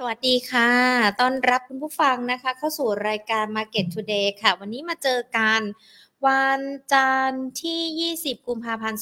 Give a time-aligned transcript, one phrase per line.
[0.00, 0.72] สวัสดีค่ะ
[1.20, 5.60] ต้อนรับคุณผู้ฟังนะคะ เข้าสู่รายการ Market Today ค่ะ วันนี้มาเจอกัน
[6.26, 6.60] วัน
[6.92, 9.00] จันทร์ที่ 20 กุมภาพันธ์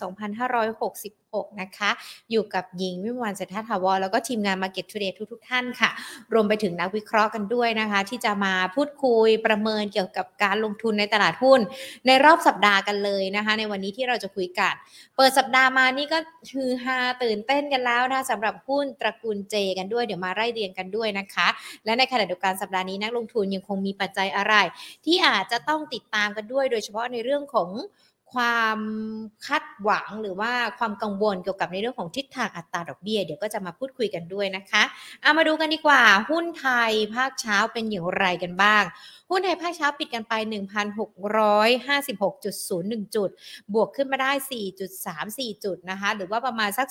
[0.61, 1.91] 2560 6 นะคะ
[2.31, 5.91] อยู่กับหญิงวิมวันเศรษฐาถาวรแล้วก็ทีมงาน Market Today ทุกทุกท่านค่ะ
[6.33, 11.61] รวมไปถึงนักวิเคราะห์กันด้วยนะคะ ที่จะมาพูดคุยประเมินเกี่ยวกับการลงทุนในตลาดหุ้น
[12.07, 14.75] ในรอบสัปดาห์กันเลยนะคะ ในวันนี้ที่เราจะคุยกัน
[15.17, 16.19] เปิดสัปดาห์มานี่ก็
[16.55, 21.49] ฮือฮาตื่นเต้นกันแล้วนะสำหรับหุ้นตระกูลเจ กันด้วยเดี๋ยวมาไล่เรียงกันด้วยนะคะ
[21.85, 24.55] และในขณะเดียวกันสัปดาห์นี้นักลงทุนยังคงมีปัจจัยอะไร
[25.05, 27.69] ที่อาจจะต้องติดตามกันด้วย โดยเฉพาะในเรื่องของ
[28.35, 28.79] ความ
[29.47, 34.83] คาดหวังหรือว่าความกังวลเกี่ยวกับในเรื่องของทิศทางอัตราดอกเบี้ยเดี๋ยวก็จะมาพูดคุยกันด้วยนะคะ
[35.23, 38.85] เอามาดูกันดีกว่า หุ้นไทยภาคเช้าเป็นอย่างไรกันบ้าง
[39.31, 40.35] หุ้นไทยภาคเช้าปิดกันไป
[41.89, 43.31] 1,656.01 จุด
[43.75, 44.33] บวกขึ้นมาได้
[44.97, 46.89] 4.34 จุดนะคะหรือว่าประมาณสัก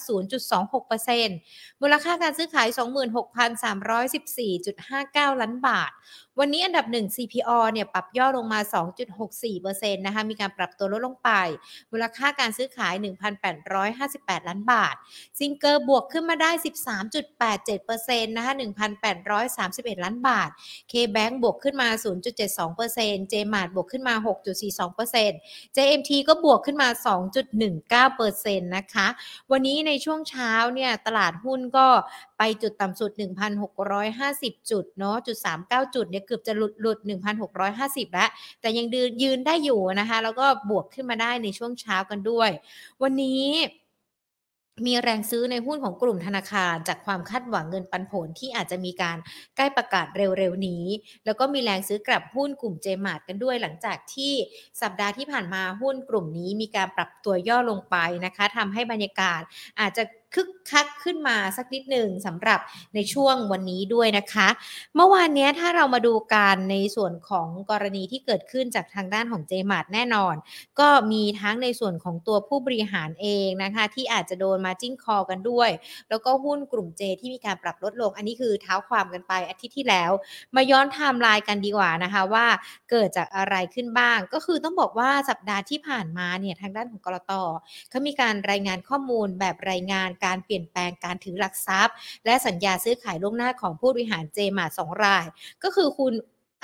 [1.10, 2.68] 0.26%มูลค่าการซื้อขาย
[5.34, 5.92] 26,314.59 ล้านบาท
[6.40, 8.60] วันนี้อันดับ 1 CPO เนี่ยปรับย่อลงมา
[9.34, 11.30] 2.64%นะคะ มีการปรับตัวลดลงไป
[11.92, 12.94] มูลค่าการซื้อขาย
[13.52, 14.96] 1,858 ล้านบาท
[15.40, 16.52] ซิงเกอร์บวกขึ้นมาได้
[17.44, 18.54] 13.87%นะคะ
[19.24, 20.50] 1,831 ล้านบาท
[20.92, 21.88] K-Bank บวกขึ้นมา
[22.60, 24.16] 0.72% JMart บวกขึ้นมา
[24.96, 26.90] 6.42% JMT ก็บวกขึ้นมา
[27.68, 29.08] 2.19%นะคะ
[29.52, 31.88] วันนี้ในช่วงเช้าเนี่ยตลาดหุ้นก็
[32.38, 33.12] ไปจุดต่ำสุด
[33.92, 37.00] 1,650 จุดเนาะจุด 39 จุดเนี่ยเกือบจะหลุดหลุด
[37.58, 38.30] 1,650 แล้ว
[38.62, 38.88] แต่ยัง
[39.24, 42.50] ยืนได้อยู่นะคะ แล้วก็บวกขึ้นมาได้ในช่วงเช้ากันด้วย
[43.02, 43.44] วันนี้
[44.86, 49.18] มีแรงซื้อในหุ้นของกลุ่มธนาคารจากความคาดหวังเงินปันผลที่อาจจะมีการ
[49.56, 50.86] ใกล้ประกาศเร็วๆนี้
[51.26, 54.34] แล้วก็มีแรงซื้อกลับหุ้นกลุ่มเจมาร์ทกันด้วยหลังจากที่
[54.82, 57.96] สัปดาห์ที่ผ่านมาหุ้นกลุ่มนี้มีการปรับตัวย่อลงไป
[58.26, 59.42] นะคะทำให้บรรยากาศ
[59.80, 60.04] อาจจะ
[60.36, 62.60] คึกคักขึ้นมาสักนิดหนึ่งสำหรับ
[62.96, 64.48] ในช่วงวันนี้ด้วยนะคะ
[64.96, 70.36] เมื่อวานนี้ถ้าเรามาดูการในส่วนของกรณีที่เกิดขึ้นจากทางด้านของเจมาร์ทแน่นอน
[70.80, 75.70] ก็มีทั้งในส่วนของตัวผู้บริหารเองนะคะ ที่อาจจะโดน margin call กันด้วย
[76.10, 80.12] แล้วก็หุ้นกลุ่มเจที่มีการปรับลดลง อันนี้คือเท้าความกันไปอาทิตย์ที่แล้ว
[80.56, 82.46] มาย้อนไทม์ไลน์กันดีกว่านะคะว่า
[82.92, 87.34] เกิดจากอะไรขึ้นบ้าง ก็คือต้องบอกว่าสัปดาห์ที่ผ่านมาเนี่ยทางด้านของก.ล.ต.
[87.90, 95.26] เขามีการรายงานข้อมูลแบบรายงานการเปลี่ยนแปลงการถือหลักทรัพย์ และสัญญาซื้อขายล่วงหน้าของผู้บริหารเจมาร์ทสองราย
[95.64, 96.14] ก็คือคุณ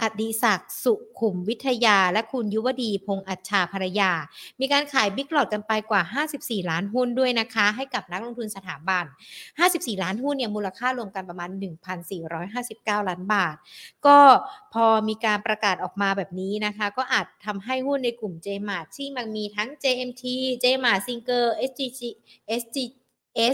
[0.01, 4.11] อดิศักดิ์สุขุมวิทยา และคุณยุวดี พงษ์อัชฌาภรรยา
[4.59, 6.01] มีการขายบิ๊กหลอดกันไปกว่า
[6.35, 9.05] 54 ล้านหุ้นด้วยนะคะ ให้กับนักลงทุนสถาบัน
[9.53, 11.49] 54 ล้านหุ้นเนี่ยมูลค่ารวมกันประมาณ
[12.29, 13.55] 1,459 ล้านบาท
[14.05, 14.17] ก็
[14.73, 20.23] พอมีการประกาศออกมาแบบนี้นะคะ ก็อาจทำให้หุ้นในกลุ่ม JMart ที่มันมีทั้ง JMT
[20.63, 22.01] JMart Singer SGG
[22.61, 22.77] SG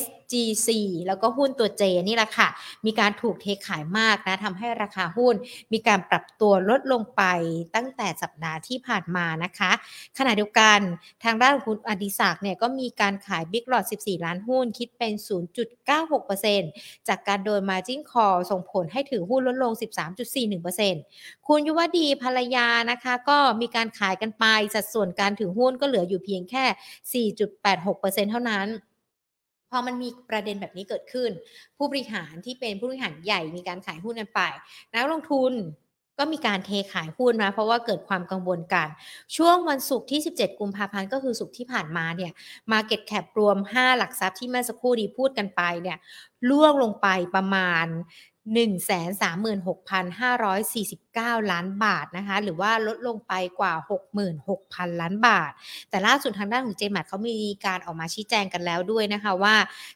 [0.02, 0.70] SGC
[1.08, 2.48] แล้วก็หุ้นตัว J นี่แหละค่ะ
[2.86, 5.36] มีการถูกเทขายมากนะทำให้ราคาหุ้น
[5.74, 7.24] มีการปรับตัวลดลงไป
[7.76, 9.72] ตั้งแต่สัปดาห์ที่ผ่านมานะคะ
[10.18, 10.80] ขณะเดียวกัน
[11.24, 15.14] ทางด้านคุณอดิศักเนี่ยก็มีการขายบิ๊กหลอด 14 ล้านหุ้น คิดเป็น
[15.90, 19.74] 0.96%จากการโดนมาจิ้งคอส่งผลให้ถือหุ้นลดลง
[20.80, 26.66] 13.41%คุณยุวดีภรรยานะคะก็มีการขายกันไปสัดส่วนการถือหุ้นก็เหลืออยู่เพียงแค่
[27.32, 28.70] 4.86%เท่านั้น
[29.72, 31.32] พอมันมีประเด็นแบบนี้เกิดขึ้น
[31.78, 34.42] ผู้บริหารที่เป็นผู้บริหารใหญ่มีการขายหุ้นกันไป
[34.94, 35.54] นักลงทุน
[36.20, 38.88] ก็มีการเทขายหุ้นนะเพราะว่าเกิดความกังวลกัน
[39.36, 42.32] ช่วงวันศุกร์ที่ 17 กุมภาพันธ์ก็คือศุกร์ที่ผ่านมาเนี่ย
[42.72, 45.98] มาเก็ตแคปรวม 5 หลักทรัพย์ที่เมื่อสักครู่ดีพูดกันไปเนี่ย
[46.50, 47.86] ล่วงลงไปประมาณ
[48.56, 53.74] 136,549 ล้านบาทนะคะ หรือว่าลดลงไปกว่า
[54.34, 55.52] 66,000 ล้านบาท
[55.90, 59.56] แต่ล่าสุดทางด้านของเจมัดเขามีการออกมาชี้แจงกันแล้วด้วยนะคะว่า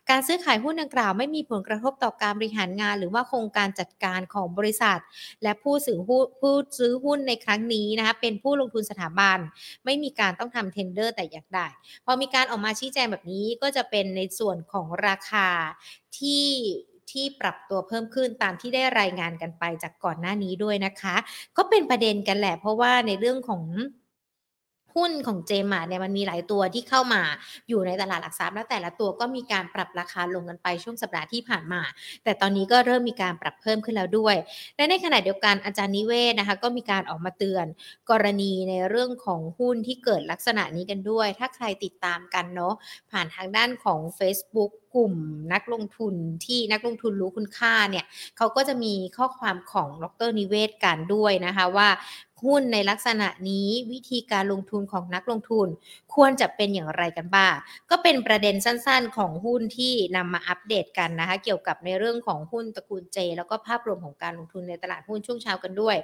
[0.09, 4.99] การซื้อขายหุ้นดังกล่าวไม่มีผลกระทบต่อการบริหารงาน หรือว่าโครงการจัดการของบริษัท
[5.43, 9.37] และผู้ซื้อหุ้นผู้ซื้อหุ้นในครั้งนี้นะคะเป็นผู้ลงทุนสถาบัน
[9.85, 11.59] ไม่มีการต้องทำเทนเดอร์แต่อย่างใด
[12.05, 15.47] พอมีการออกมาชี้แจงแบบนี้ก็จะเป็นในส่วนของราคา
[16.19, 16.45] ที่
[17.11, 21.15] ที่ปรับตัวเพิ่มขึ้นตามที่ได้รายงานกันไปจากก่อนหน้านี้ด้วยนะคะ
[21.57, 23.63] ก็เป็นประเด็นกันแหละ เพราะว่าในเรื่องของ
[24.99, 27.21] หุ้นของเจมาเนี่ยมันมีหลายตัวที่เข้ามา
[27.69, 31.81] อยู่ในตลาดหลักทรัพย์และแต่ละตัวก็มีการปรับราคาลงกันไปช่วงสัปดาห์ที่ผ่านมา
[32.23, 34.35] แต่ตอนนี้ก็เริ่มมีการปรับเพิ่มขึ้นแล้วด้วย
[34.75, 37.65] และในขณะเดียวกันอาจารย์นิเวศนะคะก็มีการออกมาเตือน
[38.11, 42.73] กรณีในเรื่องของหุ้นที่เกิดลักษณะนี้กันด้วย ถ้าใครติดตามกันเนาะ
[43.11, 45.13] ผ่านทางด้านของ Facebook กลุ่ม
[45.53, 46.15] นักลงทุน
[46.45, 48.05] ที่นักลงทุนรู้คุณค่าเนี่ย
[48.37, 51.87] เขาก็จะมีข้อความของดรนิเวศกันด้วยนะคะว่า
[52.45, 55.67] หุ้นในลักษณะนี้วิธีการลงทุนของนักลงทุน
[56.15, 57.55] ควรจะเป็นอย่างไรกันบ้าง
[57.89, 65.95] ก็เป็นประเด็นสั้นๆของหุ้นที่นำมาอัปเดตกันนะคะ เกี่ยวกับในเรื่องของหุ้นตระกูลเจ แล้วก็ภาพรวมของการลงทุนในตลาดหุ้นช่วงเช้ากันด้วย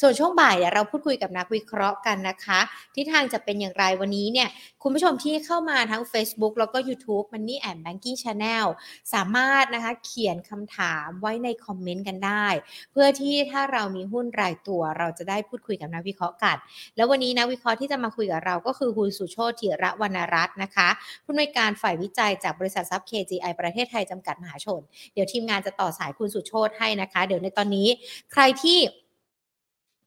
[0.00, 2.60] ส่วนช่วงบ่ายเดี๋ยวเราพูดคุยกับนักวิเคราะห์กันนะคะ
[2.94, 4.48] ที่ทางจะเป็นอย่างไรวันนี้เนี่ย
[4.82, 8.66] คุณผู้ชมที่เข้ามาทั้ง Facebook แล้วก็ YouTube Money and Banking Channel
[9.14, 12.46] สามารถนะคะเขียนคำถามไว้ในคอมเมนต์กันได้
[12.92, 16.56] เพื่อที่ถ้าเรามีหุ้นรายตัวเราจะได้พูดคุยกับนักวิเคราะห์กัน
[16.96, 20.88] แล้ววันนี้นักวิเคราะห์ที่จะมาคุยกับเราก็คือคุณสุโชติระวรรณรัตน์นะคะ
[21.24, 24.80] ผู้อำนวยการฝ่ายวิจัยจากบริษัทซับเคจีไอประเทศไทยจำกัดมหาชน
[25.14, 27.88] เดี๋ยวทีมงานจะต่อสายคุณสุโชติให้นะคะ เดี๋ยวในตอนนี้
[28.32, 28.78] ใครที่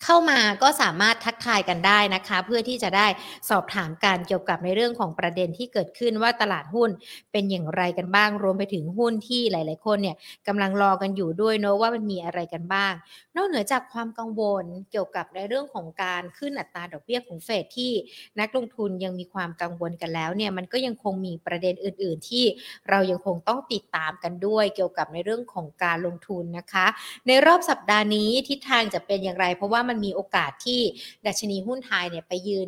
[0.03, 3.07] เข้ามาก็สามารถทักทายกันได้นะคะ เพื่อที่จะได้
[3.49, 6.89] สอบถามการเกี่ยวกับในเรื่องของประเด็นที่เกิดขึ้นว่าตลาดหุ้น
[7.31, 10.15] เป็นอย่างไรกันบ้าง รวมไปถึงหุ้นที่หลาย ๆ คนเนี่ย
[10.47, 12.93] กำลังรอกันอยู่ด้วยเนาะว่ามันมีอะไรกันบ้าง
[13.35, 17.91] นอกเหนือจากความกังวลเกี่ยวกับในเรื่องของการขึ้นอัตราดอกเบี้ยของเฟดที่
[18.39, 22.45] นักลงทุนยังมีความกังวลกันแล้วเนี่ยมันก็ยังคงมีประเด็นอื่น ๆ ที่
[22.89, 26.85] เรายังคงต้องติดตามกันด้วย เกี่ยวกับในเรื่องของการลงทุนนะคะ
[27.27, 30.81] ในรอบสัปดาห์นี้ทิศทางจะเป็นอย่างไรเพราะว่ามันมีโอกาสที่
[31.27, 32.65] ดัชนีหุ้นไทยเนี่ยไปยืน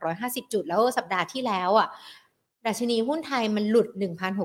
[0.00, 1.88] 1,650 จุด แล้วสัปดาห์ที่แล้วอะ
[2.66, 3.88] ดัชนีหุ้นไทยมันหลุด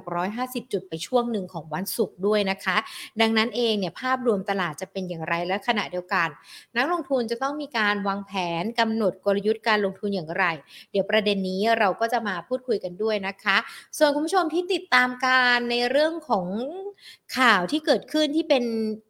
[0.07, 2.77] 1,650 จุดไปช่วงหนึ่งของวันศุกร์ด้วยนะคะ
[3.21, 6.27] ดังนั้นเองเนี่ยภาพรวมตลาดจะเป็นอย่างไรและขณะเดียวกัน
[6.77, 8.31] นักลงทุนจะต้องมีการวางแผ
[8.61, 10.45] นกำหนดกลยุทธ์การลงทุนอย่างไร
[10.91, 13.57] เดี๋ยวประเด็นนี้เราก็จะมาพูดคุยกันด้วยนะคะ
[13.97, 16.47] ส่วนคุณผู้ชมที่ติดตามการในเรื่องของ
[17.37, 18.63] ข่าวที่เกิดขึ้นที่เป็น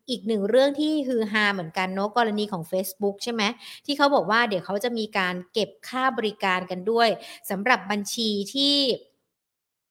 [0.10, 3.44] อีกหนึ่งเรื่องที่ฮือฮาเหมือนกันเนาะกรณีของ Facebook ใช่ไหม
[3.86, 7.10] ที่เขาบอกว่าเดี๋ยวเขาจะมีการเก็บค่าบริการกันด้วย
[7.50, 8.75] สำหรับบัญชีที่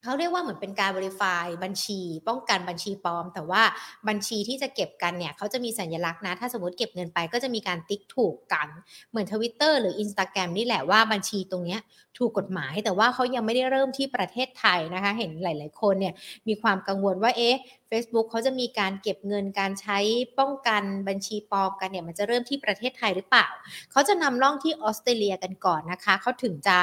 [0.04, 3.62] เขาเรียกว่าเหมือนเป็นการ verify บัญชี ป้องกันบัญชีปลอม แต่ว่า
[4.08, 8.68] บัญชีที่จะเก็บกันเนี่ยเขาจะมีสัญลักษณ์นะ ถ้าสมมติเก็บเงินไปก็จะมีการติ๊กถูกกัน
[9.10, 11.78] เหมือนทวิตเตอร์หรือ Instagram นี่แหละว่าบัญชีตรงนี้
[12.18, 16.14] ถูกกฎหมาย แต่ว่าเขายังไม่ได้เริ่มที่ประเทศไทยนะคะ เห็นหลาย ๆ คนเนี่ย
[16.48, 17.56] มีความกังวลว่าเอ๊ะ
[17.90, 19.98] Facebook เขาจะมีการเก็บเงินการใช้
[20.38, 23.46] ป้องกันบัญชีปลอมกันเนี่ยมันจะเริ่มที่ประเทศไทยหรือเปล่า
[23.92, 26.76] เขาจะนำร่องที่ออสเตรเลียกันก่อนนะคะเขาถึงจะ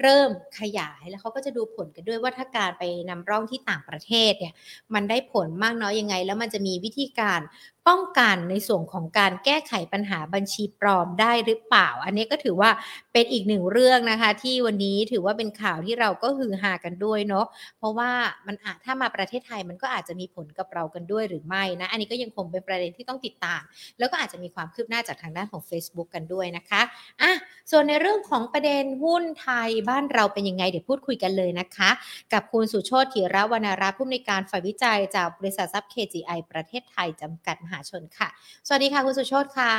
[0.00, 0.30] เริ่ม
[0.60, 4.54] ขยายแล้วเขาก็จะดูผลกันด้วยว่าถ้าการไปนำร่องที่ต่างประเทศเนี่ย
[4.94, 7.40] มันได้ผลมากน้อยยังไง แล้วมันจะมีวิธีการ
[7.88, 12.70] ป้องกันในส่วนของการแก้ไขปัญหาบัญชีปลอมได้หรือเปล่า อันนี้ก็ถือว่า
[13.12, 17.46] เป็นอีกหนึ่งเรื่องนะคะ ที่วันนี้ถือว่าเป็นข่าวที่เราก็ฮือฮากันด้วยเนาะ
[17.78, 18.10] เพราะว่า
[18.46, 23.62] มันอาจถ้ามาประเทศไทยมันก็อาจจะมีผลกับเรากันด้วยหรือไม่นะ อันนี้ก็ยังคงเป็นประเด็นที่ต้องติดตาม
[23.98, 26.82] แล้วก็อาจจะมีความคืบหน้าจากทางด้านของ Facebook กันด้วยนะคะ
[27.22, 27.32] อะ
[27.70, 31.90] ส่วนในเรื่องของประเด็นหุ้นไทยบ้านเราเป็นยังไงเดี๋ยวพูดคุยกันเลยนะคะ
[32.32, 38.28] กับคุณสุโชติธีระวรรณรัตน์ผู้อำนวยการฝ่ายวิจัยจากบริษัทซับ KGI ประเทศไทยจำกัดมหาชนค่ะ
[38.66, 39.72] สวัสดีค่ะคุณสุโชติค่ะ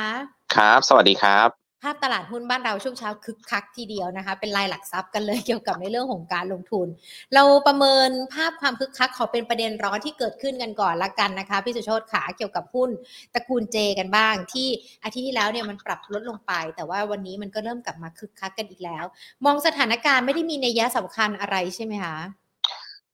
[0.54, 6.86] ครับ สวัสดีครับ ภาพตลาดหุ้นบ้านเราช่วงเช้าคึกคักทีเดียวนะคะ เป็นรายหลักทรัพย์กันเลยเกี่ยวกับในเรื่องของการลงทุน
[7.34, 12.90] เราประเมินภาพความคึกคักขอเป็นประเด็นร้อนที่เกิดขึ้นกันก่อนละกันนะคะพี่สุโชตขาเกี่ยวกับหุ้น
[13.34, 14.68] ตระกูลเจกันบ้าง ที่
[15.04, 19.04] อาทิตย์ที่แล้วเนี่ยมันปรับลดลงไป แต่ว่าวันนี้มันก็เริ่มกลับมาคึกคักกันอีกแล้ว
[19.44, 22.16] มองสถานการณ์ไม่ได้มีนัยยะสำคัญอะไรใช่ไหมคะ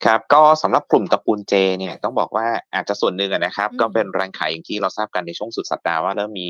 [0.04, 6.48] ครับก็สำหรับกลุ่มตระกูลเจเนี่ยต้องบอกว่าอาจจะส่วนหนึ่งอะนะครับอืมก็เป็นแรงขายอย่างที่เราทราบกันในช่วงสุดสัปดาห์ว่าเริ่มมี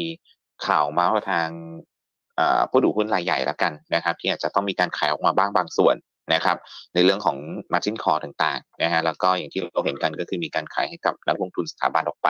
[0.66, 1.48] ข่าวมาว่าทาง
[2.36, 5.96] เอ่อผู้ถือหุ้นรายใหญ่แล้วกันนะครับ ที่อาจจะต้องมีการขายออกมาบ้างบางส่วน
[6.34, 6.56] นะครับ
[6.94, 7.36] ในเรื่องของ
[7.72, 12.28] margin call ต่างๆนะฮะแล้วก็อย่างที่เราเห็นกันก็คือมีการขายให้กับนักลงทุนสถาบันออกไป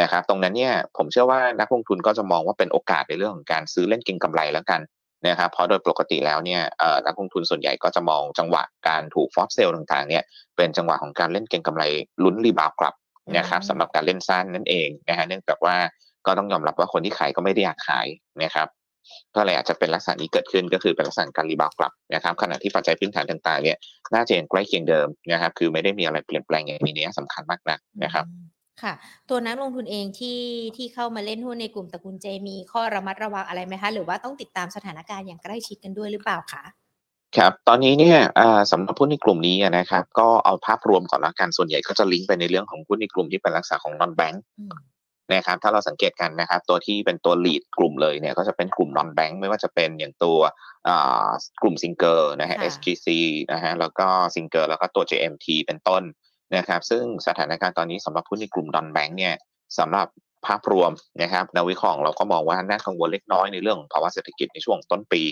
[0.00, 4.80] นะครับ ตรงนั้นเนี่ยผมเชื่อว่านักลงทุนก็จะมองว่าเป็นโอกาสในเรื่องของการซื้อเล่นเก็งกำไรแล้วกัน
[5.28, 10.22] นะครับเพราะโดยปกติแล้วเนี่ยเอ่อนักลงทุนส่วนใหญ่ก็จะมองจังหวะการถูก force sell ต่างๆเนี่ย
[10.56, 11.82] เป็นจังหวะของการเล่นเก็งกำไร
[12.22, 12.94] ลุ้น rebound กลับ
[13.38, 15.76] นะครับอืมสำหรับการเล่นสั้นนั่นเองนะฮะเนื่องจากว่า
[16.26, 18.06] ก็ต้องยอมรับว่าคนที่ขายก็ไม่ได้อยากขาย
[18.42, 18.68] นะครับ
[19.36, 23.76] ก็เลยอาจจะเป็นลักษณะนี้เกิดขึ้นก็คือเป็นลักษณะการ rebound กลับนะครับขณะที่ปัจจัยพื้นฐานต่างๆเนี่ย
[24.14, 28.44] น่าจะยังใกล้เคียงเดิมนะครับคือไม่ได้มีอะไรเปลี่ยนแปลงอย่างมีนัยสำคัญมากนักนะครับอืม
[28.82, 28.92] ค่ะ
[29.30, 30.40] ตัวนักลงทุนเองที่
[30.76, 36.62] ที่เข้ามาเล่นหุ้นในกลุ่มตระกูลเจมีข้อระมัดระวังอะไรไหมคะ หรือว่าต้องติดตามสถานการณ์อย่างใกล้ชิดกันด้วยหรือเปล่าคะ
[37.36, 44.72] ครับตอนนี้เนี่ยอ่าสำหรับหุ้นในกลุ่มนี้อะนะครับก็เอาภาพรวมก่อนละกันส่วนใหญ่ก็จะลิงก์ไปในเรื่องของหุ้นในกลุ่มที่เป็นลักษณะของ non bank อืม
[45.32, 50.38] นะครับถ้าเราสังเกตกันนะครับตัวที่เป็นตัว lead กลุ่มเลยเนี่ยก็จะเป็นกลุ่ม non bank ไม่ว่าจะเป็นอย่างตัว
[50.88, 51.28] อ่า
[51.62, 53.08] กลุ่ม Singer นะฮะค่ะ SGC
[53.52, 56.02] นะฮะแล้วก็ Singer แล้วก็ตัว JMT เป็นต้น
[56.56, 59.34] นะครับซึ่งสถานการณ์ตอนนี้สำหรับหุ้นในกลุ่ม non bank เนี่ย
[59.78, 60.06] สำหรับ
[60.46, 60.92] ภาพรวม
[61.22, 65.22] นะครับนักวิเคราะห์ของเราก็มองว่าน่ากังวลเล็กน้อยในเรื่องของภาวะเศรษฐกิจในช่วงต้นปี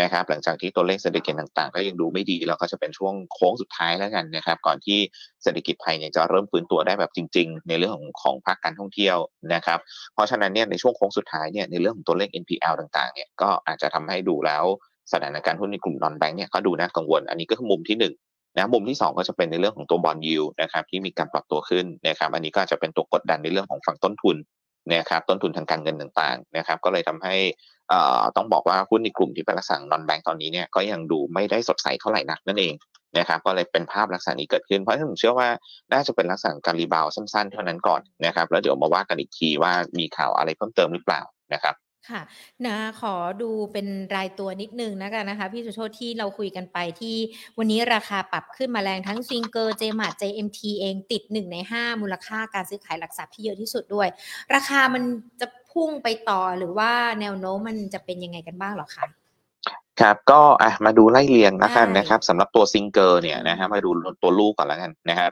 [0.00, 4.98] นะครับหลังจากที่ตัวเลขเศรษฐกิจต่างๆ ก็ยังดูไม่ดีแล้วก็จะเป็นช่วงโค้งสุดท้ายแล้วกันนะครับ ก่อนที่
[5.42, 9.16] เศรษฐกิจไทยเนี่ยจะเริ่มฟื้นตัวได้แบบจริง ๆ ในเรื่องของของภาคการท่องเที่ยว
[9.54, 9.78] นะครับ
[10.14, 14.64] เพราะฉะนั้นเนี่ยในช่วงโค้งสุดท้ายเนี่ยในเรื่องของตัวเลข NPL ต่างๆเนี่ยก็อาจจะทำให้ดูแล้ว
[15.12, 18.12] สถานการณ์หุ้นในกลุ่ม non-bank เนี่ยก็ดูน่ากังวล อันนี้ก็คือมุมที่1
[18.56, 24.36] นะมุมที่ 2 ก็จะเป็นในเรื่องของตัว bond yield นะครับที่มีการปรับตัวขึ้นนะครับอันนี้ก็จะเป็นตัวกดดันในเรื่องของฝั่งต้นทุน
[24.94, 27.36] นะครับต้นทุนทางการเงินต่างๆนะครับก็เลยทำให้
[28.36, 32.74] ต้องบอกว่าหุ้นในกลุ่มที่เป็นลักษณะ non-bank ตอนนี้เนี่ยก็ยังดูไม่ได้สดใสเท่าไหร่นักนั่นเอง
[33.18, 35.48] นะครับก็เลยเป็นภาพลักษณะนี้เกิดขึ้น เพราะฉะนั้นผมเชื่อว่า
[35.92, 41.22] น่าจะเป็นลักษณะการ rebound สั้นๆ เท่านั้นก่อนนะครับแล้วเดี๋ยวมาว่ากันอีกทีว่ามีข่าวอะไรเพิ่มเติมหรือเปล่า
[41.54, 41.74] นะครับ
[42.10, 42.22] ค่ะ
[42.66, 47.16] นะ ขอดูเป็นรายตัวนิดนึงนะกันนะคะ พี่สุโชตที่เราคุยกันไปที่
[47.58, 54.08] วันนี้ราคาปรับขึ้นมาแรงทั้งซิงเกอร์เจมาร์ทเจเอ็มทีเองติดหนึ่งในห้ามูลค่าการซื้อขายหลักทรัพย์ที่เยอะที่สุดด้วย
[54.54, 55.02] ราคามัน
[55.40, 59.06] จะพุ่งไปต่อหรือว่าแนวโน้มมันจะเป็นยังไงกันบ้างหรอคะ
[60.00, 63.90] ครับก็อะมาดูไล่เรียงแล้วกันนะครับสำหรับตัวซิงเกอร์เนี่ยนะฮะมาดู
[64.22, 65.30] ตัวลูกก่อนแล้วกันนะครับ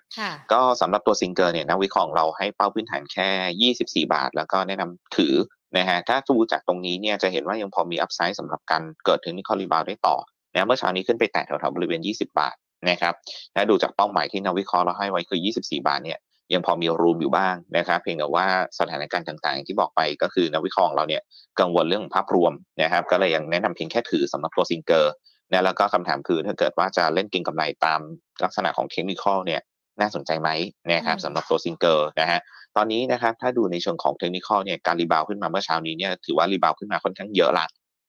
[0.53, 5.35] ก็สำหรับตัวซิงเกอร์เนี่ยนักวิเคราะห์เราให้เป้าพื้นฐานแค่ 24 บาท แล้วก็แนะนำถือ
[5.77, 10.17] นะฮะถ้าดูจากตรงนี้เนี่ยจะเห็นว่ายังพอมี upside สำหรับการเกิด technical rebound ได้ต่อ
[10.55, 12.57] นะเมื่อเช้านี้ขึ้นไปแตะแถวๆบริเวณ 20 บาท
[12.91, 13.15] นะครับ
[13.55, 16.19] ถ้าดูจากเป้าหมายที่นักวิเคราะห์เราให้ไว้คือ 24 บาทเนี่ย
[16.53, 18.47] ยังพอมี room อยู่บ้างนะครับ เพียงแต่ว่า
[18.79, 21.23] สถานการณ์ต่างๆ ที่บอกไปก็คือนักวิเคราะห์เราเนี่ย
[21.61, 25.13] กังวลเรื่องภาพรวมนะครับ ก็เลยยังแนะนำเพียงแค่ถือสำหรับตัวซิงเกอร์
[25.53, 28.01] นะแล้วก็คำถามคือถ้าเกิดว่าจะเล่นเก็งกำไรตาม
[28.45, 29.61] ลักษณะของเทคนิคเนี่ย
[30.01, 30.51] น่าสนใจไหม
[30.91, 32.41] นะครับสำหรับตัวซิงเกอร์นะฮะ
[32.77, 37.67] ตอนนี้นะครับถ้าดูในเชิงของเทคนิคเนี่ยการ rebound ขึ้นมาเมื่อเช้านี้เนี่ยถือว่า rebound ขึ้นมาค่อนข้างเยอะละ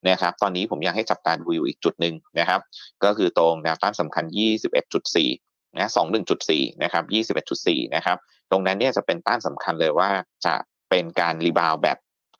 [0.09, 2.59] นะครับตอนนี้ผมอยากให้จับตาดูอยู่อีกจุดหนึ่งนะครับ
[3.03, 4.25] ก็คือตรงแนวต้านสำคัญ
[5.01, 5.89] 21.4นะ
[6.35, 7.03] 21.4นะครับ
[7.55, 8.17] 21.4นะครับ
[8.51, 10.09] ตรงนั้นเนี่ยจะเป็นต้านสำคัญเลยว่า
[10.45, 10.55] จะ
[10.89, 11.97] เป็นการ rebound แบบ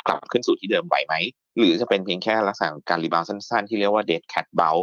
[0.07, 1.15] กลับขึ้นสู่ที่เดิมไหวไหม
[1.57, 4.77] หรือจะเป็นเพียงแค่ลักษณะการ rebound สั้นๆ ที่เรียกว่า dead cat bounce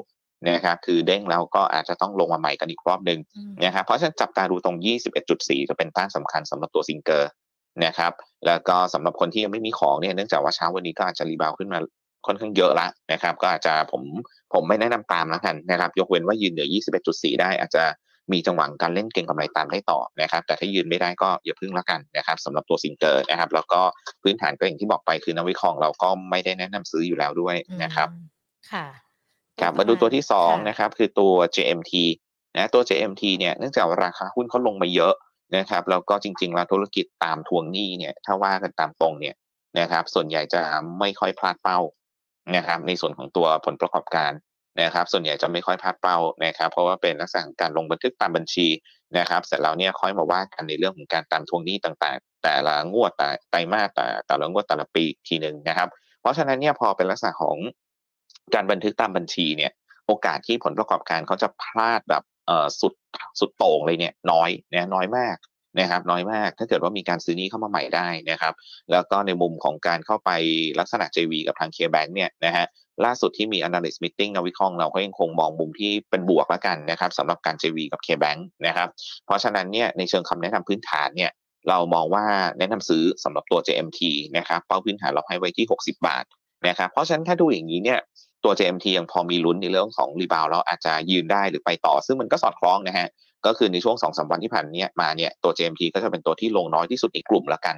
[0.47, 3.21] นะครับคือเด้งแล้วก็อาจจะต้องลงมาใหม่กันอีกรอบหนึ่ง
[3.65, 4.77] นะครับเพราะฉะนั้นจับตาดูตรง
[5.23, 7.31] 21.4 จะเป็นต้านสำคัญสำหรับตัวซิงเกอร์
[7.85, 8.13] นะครับ
[8.47, 11.79] แล้วก็สำหรับคนที่ยังไม่มีของเนี่ยเนื่องจากว่าเช้าวันนี้ก็อาจจะ rebound ขึ้นมา
[12.27, 14.03] ค่อนข้างเยอะละนะครับก็อาจจะผม
[14.55, 16.69] ผมไม่แนะนำตามแล้วกันนะครับยกเว้นว่ายืนเหนือ
[17.03, 17.85] 21.4 ได้อาจจะ
[18.33, 23.81] มีจังหวะการเล่นเก็งกำไรตามได้ต่อนะครับแต่ถ้ายืนไม่ได้ก็อย่าพึ่งแล้วกันนะครับสำหรับตัวซิงเกอร์นะครับแล้วก็
[24.23, 28.09] พื้นฐานก็อย่างที่บอกไปคือนักวิเคราะห์เราก็ไม่ได้แนะนำซื้ออยู่แล้วด้วยนะครับ
[28.73, 28.87] ค่ะ
[29.61, 31.93] กลับมาดูตัวที่สองนะครับคือตัว JMT
[32.57, 35.15] นะตัว JMT เนี่ยเนื่องจากราคาหุ้นเขาลงมาเยอะ
[35.57, 39.35] นะครับแล้วก็จริงๆแล้วธุรกิจตามทวงหนี้เนี่ยถ้าว่ากันตามตรงเนี่ย
[39.79, 40.63] นะครับส่วนใหญ่จะ
[41.01, 41.79] ไม่ค่อยพลาดเป้า
[42.57, 44.33] นะครับในส่วนของตัวผลประกอบการ
[44.83, 48.67] นะครับส่วนใหญ่จะไม่ค่อยพลาดเป้านะครับเพราะว่าเป็นลักษณะการลงบันทึกตามบัญชี
[49.19, 55.89] นะครับเสร็จแล้วเนี่ยค่อยมาว่ากันในเรื่องของการตามทวงหนี้ต่างๆ แต่ละงวดแต่ไตรมาสแต่แต่ละงวดแต่ละปีทีหนึ่งนะครับ
[56.21, 57.57] เพราะฉะนั้นเนี่ยพอเป็นลักษณะของ
[58.55, 59.73] การบันทึกตามบัญชีเนี่ย
[60.07, 62.23] โอกาสที่ผลประกอบการเขาจะพลาดแบบ
[62.81, 62.95] สุด
[63.41, 65.37] สุดโต่งเลยเนี่ยน้อยนะน้อยมาก
[65.81, 68.55] นะครับน้อยมากถ้าเกิดว่ามีการซื้อนี้เข้ามาใหม่ได้นะครับ
[68.93, 70.31] แล้วก็ในมุมของการเข้าไป
[70.79, 72.67] ลักษณะ JV กับทางเคแบงเนี่ยนะฮะ
[73.05, 78.89] ล่าสุดที่มี analyst meeting นวิเคราะห์เราก็ยังคงมองมุมที่เป็นบวกแล้วกันนะครับสำหรับการ JV กับ KBank นะครับ
[79.27, 81.31] เพราะฉะนั้นเนี่ยในเชิงคำแนะนำพื้นฐานเนี่ย
[81.69, 82.25] เรามองว่า
[82.59, 84.01] แนะนำซื้อสำหรับตัว JMT
[84.37, 86.25] นะครับเป้าพื้นฐานเราให้ไว้ที่ 60 บาท
[86.69, 88.01] นะครับเพราะฉะนั้นถ้าดูอย่างนี้เนี่ย
[88.45, 93.09] ตัว JMT ยังพอมีลุ้นในเรื่องของรีบาวแล้วอาจจะยืนได้หรือไปต่อ ซึ่งมันก็สอดคล้องนะฮะ
[93.47, 97.77] ก็คือในช่วงสองสาวันที่ผ่านนี้มาเนี่ยตัว JMT ก็จะเป็นตัวที่ลงน้อยที่สุดในกลุ่มแล้วกัน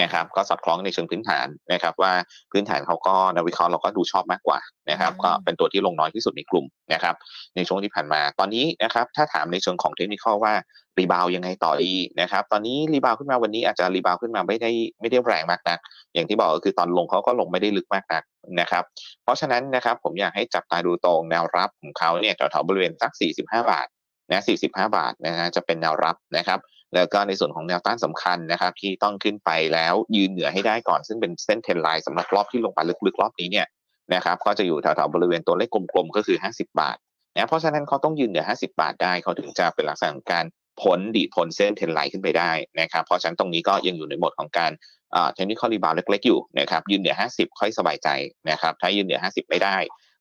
[0.00, 2.12] นะครับก็สอดคล้องในเชิงพื้นฐานนะครับ ว่า
[2.52, 7.14] พื้นฐานเขาก็นวิเคราะห์เราก็ดูชอบมากกว่านะครับ ก็เป็นตัวที่ลงน้อยที่สุดในกลุ่มนะครับ
[7.56, 10.54] ในช่วงที่ผ่านมาตอนนี้นะครับ ถ้าถามในเชิงของเทคนิคว่า
[10.98, 15.78] รีบาวยังไงต่อดีนะครับ ตอนนี้รีบาวขึ้นมาวันนี้อาจจะรีบาวขึ้นมาไม่ได้ไม่ได้แรงมากนัก
[16.14, 18.22] อย่างที่บอกก็คือตอนลงเขาก็ลงไม่ได้ลึกมากนัก
[18.60, 18.84] นะครับ
[19.22, 23.86] เพราะฉะนั้นนะครับผมอยากให้จับตาดูตรงแนวรับของเขาเนี่ยแถวๆบริเวณสัก 45 บาท
[24.30, 26.60] นะ45 บาทนะฮะจะเป็นแนวรับนะครับ
[26.94, 33.66] แล้วก็ในส่วนของแนวต้านสำคัญนะครับ ที่ต้องขึ้นไปแล้วยืนเหนือให้ได้ก่อน ซึ่งเป็นเส้นเทนไลน์สำหรับรอบที่ลงมาลึกๆรอบนี้เนี่ย
[34.14, 36.96] นะครับก็จะอยู่แถวๆบริเวณตัวเลขกลมๆก็คือ 50 บาท
[37.34, 40.44] นะเพราะฉะนั้นเขาต้องยืนเหนือ 50 บาทได้เขาถึงจะเป็นลักษณะของการ
[40.80, 44.72] พ้นดีพ้นเส้น trend line ขึ้นไปได้นะครับเพราะฉะนั้นตรงนี้ก็ยังอยู่ในโหมดของการ
[45.34, 48.08] technical rebound เล็กๆอยู่นะครับยืนเหนือ 50 ค่อยสบายใจ
[48.50, 49.76] นะครับถ้ายืนเหนือ 50 ไม่ได้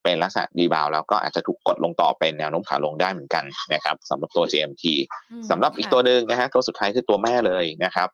[0.07, 4.83] เป็นลักษณะ rebound แล้วก็อาจจะถูกกดลงต่อเป็นแนวโน้มขาลงได้เหมือนกันนะครับสำหรับตัว JMT
[5.49, 8.07] สำหรับอีกตัวหนึ่งนะฮะตัวสุดท้ายคือตัวแม่เลยนะครับ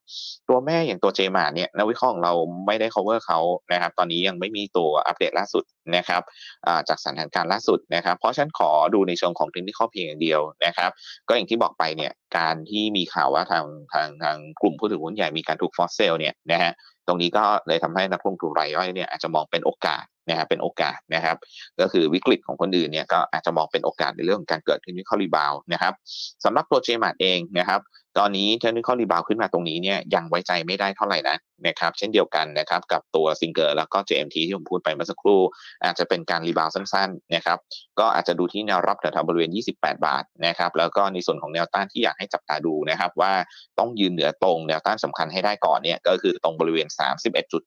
[0.50, 2.34] ตัวแม่อย่างตัว JMART เนี่ยนักวิเคราะห์ของเรา
[2.66, 3.40] ไม่ได้ cover เขา
[3.72, 5.64] นะครับตอนนี้ยังไม่มีตัวอัปเดตล่าสุด
[5.96, 6.22] นะครับ
[6.90, 10.90] จากสถานการณ์ล่าสุดนะครับ เพราะฉะนั้นขอดูในเชิงของเทคนิคเพียงอย่างเดียวนะครับ
[11.28, 16.74] ก็อย่างที่บอกไปเนี่ยการที่มีข่าวว่าทางทางทางกลุ่มผู้ถือหุ้นใหญ่มีการถูก force sell เนี่ยนะฮะ
[17.08, 21.38] ตรงนี้ก็เลยทำให้นักลงทุนรายย่อยเนี่ยอาจจะมองเป็นโอกาสนะครับเป็นโอกาสนะครับ
[21.80, 25.94] ก็คือวิกฤตของคนอื่นเนี่ยก็อาจจะมองเป็นโอกาสในเรื่องของการเกิด technical rebound นะครับ
[26.44, 27.82] สำหรับตัวเจมาร์ทเองนะครับ
[28.20, 35.42] ตอนนี้ technical rebound ขึ้นมาตรงนี้เนี่ยยังไว้ใจไม่ได้เท่าไหร่นะนะครับเช่นเดียวกันนะครับกับตัวซิงเกอร์แล้วก็ JMT ที่ผมพูดไปเมื่อสักครู่
[35.84, 37.58] อาจจะเป็นการ rebound สั้นๆนะครับ
[38.00, 43.34] ก็อาจจะดูที่แนวรับแถวๆบริเวณ 28 บาทนะครับแล้วก็ในส่วนของแนวต้านที่อยากให้จับตาดูนะครับว่า
[43.80, 46.88] ต้องยืนเหนือตรงแนวต้านสำคัญให้ได้ก่อนเนี่ยก็คือตรงบริเวณ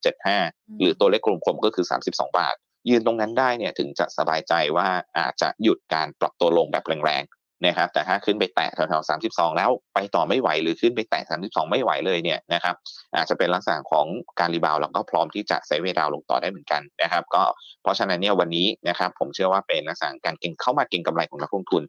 [0.00, 2.54] 31.75 หรือตัวเลขกลมๆก็คือ 32 บาท
[2.88, 4.88] ยืนตรงนั้นได้เนี่ยถึงจะสบายใจว่า
[5.18, 7.24] อาจจะหยุดการปรับตัวลงแบบแรง
[7.64, 12.74] นะครับแต่ถ้าขึ้นไปแตะแถวๆ32แล้วไปต่อไม่ไหวหรือขึ้นไปแตะสามสิบสองไม่ไหวเลยเนี่ยนะครับ
[13.16, 14.06] อาจจะเป็นลักษณะของ
[14.40, 17.42] การรีบาวแล้วก็พร้อมที่จะไซเวดาวลงต่อได้เหมือนกันนะครับ ก็
[17.82, 21.82] เพราะฉะนั้นเนี่ยวันนี้นะครับผมเชื่อว่าเป็นลักษณะการเก็งเข้ามาเก็งกำไรของนักลงทุน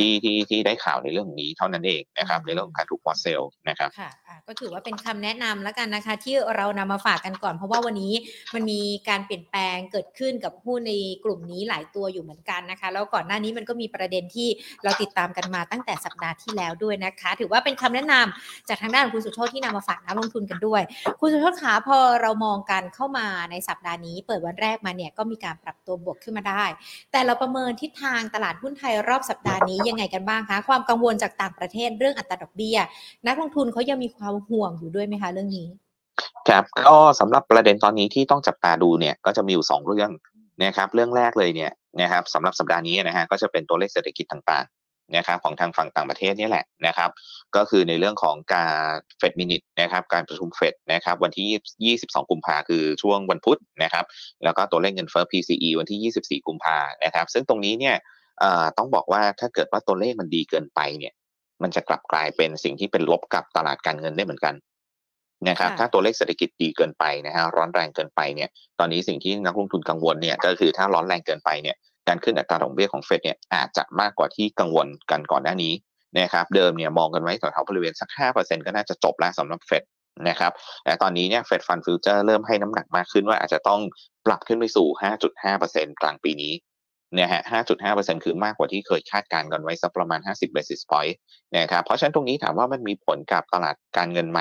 [0.00, 4.10] ที่ที่ที่ได้ข่าวในเรื่องนี้เท่านั้นเองนะครับในเรื่องของการถูกพอเซลนะครับค่ะ
[4.46, 8.14] ก็ถือว่าเป็นคำแนะนำแล้วกันนะคะ ที่เรานำมาฝากกันก่อนเพราะว่าวันนี้
[8.54, 10.92] มันมีการเปลี่ยนแปลงเกิดขึ้นกับหุ้นใน
[11.24, 14.48] กลุ่มนี้หลายตัวอยู่เหมือนกันนะคะ แล้วก่อนหน้านี้มันก็มีประเด็นที่
[14.84, 20.82] เราติดตามกันมาตั้งแต่สัปดาห์ที่แล้วด้วยนะคะ ถือว่าเป็นคำแนะนำจากทางด้านคุณสุโชตที่นำมาฝากนักลงทุนกันด้วย
[21.20, 26.64] คุณสุโชตขาพอเรามองกันเข้ามาในสัปดาห์นี้ เปิดวันแรกมาเนี่ยก็มีการปรับตัวบวกขึ้นมาได้
[27.12, 32.76] แต่เราประเมินทิศทางตลาดหุ้นไทยรอบสัปดาห์นี้ยังไงกันบ้างคะ ความกังวลจากต่างประเทศเรื่องอัตราดอกเบี้ย
[33.26, 35.68] นักลงทุนเขายังมีความห่วงอยู่ด้วยไหมคะเรื่องนี้
[36.48, 40.10] ครับก็สำหรับประเด็นตอนนี้ที่ต้องจับตาดูเนี่ยก็จะมีอยู่สองเรื่อง
[40.62, 47.10] นะครับเรื่องแรกเลยเนี่ยนะครับสำหรับสัปดาห์นี้นะฮะก็จะเป็นตัวเลขเศรษฐกิจต่างๆนะครับของทางฝั่งต่างประเทศนี่แหละนะครับ
[47.56, 48.72] ก็คือในเรื่องของการ
[49.18, 54.04] เฟดมินิทนะครับการประชุมเฟดนะครับวันที่ 22 กุมภาคือช่วงวันพุธนะครับ
[54.44, 57.96] แล้วก็ตัวเลขเงินเฟ้อ PCE วันที่ 24 กุมภานะครับซึ่งตรงนี้เนี่ย
[58.78, 61.12] ต้องบอกว่าถ้าเกิดว่าตัวเลขมันดีเกินไปเนี่ย
[61.62, 64.54] มันจะกลับกลายเป็นสิ่งที่เป็นลบกับตลาดการเงินได้เหมือนกัน
[65.48, 68.48] นะครับถ้าตัวเลขเศรษฐกิจดีเกินไปนะฮะร้อนแรงเกินไปเนี่ย
[68.78, 71.76] ตอนนี้สิ่งที่นักลงทุนกังวลเนี่ยก็คือถ้าร้อนแรงเกินไปเนี่ย
[72.08, 75.72] การขึ้นอัตราดอกเบี้ยของเฟดเนี่ยอาจจะมากกว่าที่กังวลกันก่อนหน้านี้
[76.18, 78.08] นะครับเดิมเนี่ยมองกันไว้แถวๆบริเวณสัก
[78.38, 79.82] 5%ก็น่าจะจบแล้วสำหรับเฟด
[80.28, 80.52] นะครับ
[80.84, 83.80] แต่ตอนนี้เนี่ย Fed Fund Future เริ่มให้น้ำหนักมากขึ้นว่าอาจจะต้อง
[84.26, 84.86] ปรับขึ้นไปสู่
[85.44, 86.52] 5.5%กลางปีนี้
[87.14, 87.42] เนี่ยฮะ
[87.82, 91.14] 5.5%คือมากกว่าที่เคยคาดการณ์กันไว้สักประมาณ 50 basis point
[91.58, 94.40] นะครับเพราะฉะนั้นตรงนี้ถามว่ามันมีผลกับตลาดการเงินไหม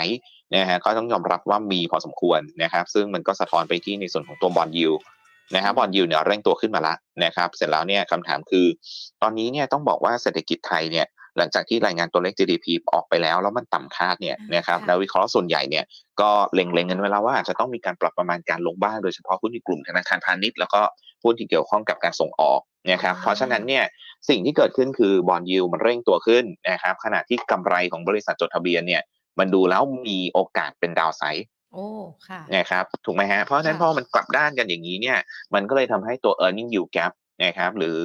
[0.55, 4.89] นะฮะก็ต้องยอมรับว่ามีพอสมควรนะครับ ซึ่งมันก็สะท้อนไปที่ในส่วนของตัว bond yield
[5.55, 8.65] นะครับ bond yield เนี่ยเร่งตัวขึ้นมาละนะครับ เสร็จแล้วเนี่ยคำถามคือ
[9.21, 15.85] ตอนนี้เนี่ยต้องบอกว่าเศรษฐกิจไทยเนี่ย หลังจากที่รายงานตัวเลข GDP ออกไปแล้ว แล้วมันต่ำคาดเนี่ยนะครับนักวิเคราะห์ส่วนใหญ่เนี่ย
[16.21, 20.81] ก็เล็งๆกันไว้แล้วว่าจะต้องมีการปรับประมาณการลงบ้างโดยเฉพาะหุ้นในกลุ่มธนาคารพาณิชย์แล้วก็
[21.23, 22.59] หุ้นที่เกี่ยวข้องกับการส่งออก
[22.91, 23.83] นะครับเพราะฉะนั้นเนี่ย
[24.29, 29.01] สิ่งที่เกิดขึ้นคือบอลยูมันเร่งตัวขึ้นนะครับขณะที่กำไรของบริษัทจดทะเบียนเนี่ย
[29.39, 31.87] มันดูแล้วมีโอกาสเป็นดาวไซด์โอ้
[32.27, 35.17] ค่ะนะครับถูกไหมฮะเพราะฉะนั้นพอมันกลับด้านกันอย่างนี้เนี่ย
[35.53, 37.11] มันก็เลยทำให้ตัว e a r n i n g yield gap
[37.43, 37.99] นะครับหรือ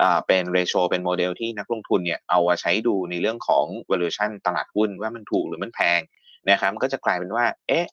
[0.00, 6.00] อเป็นเรโชเป็นโมเดลที่นักลงทุนเนี่ยเอามาใช้ดูในเรื่องของ valuation ตลาดหุ้นว่ามันถูกหรือมันแพง
[6.50, 7.86] นะครับก็จะกลายเป็นว่าเอ๊ะ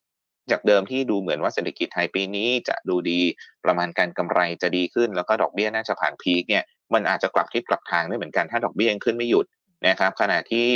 [0.51, 3.19] จากเดิมที่ดูเหมือนว่าเศรษฐกิจไทยปีนี้จะดูดี
[3.65, 9.45] ประมาณการกำไรจะดีขึ้น แล้วก็ดอกเบี้ยน่าจะผ่านพีคเนี่ยมันอาจจะกลับทิศกลับทางได้เหมือนกันถ้าดอกเบี้ยยังขึ้นไม่หยุด
[9.87, 10.67] นะครับขณะที่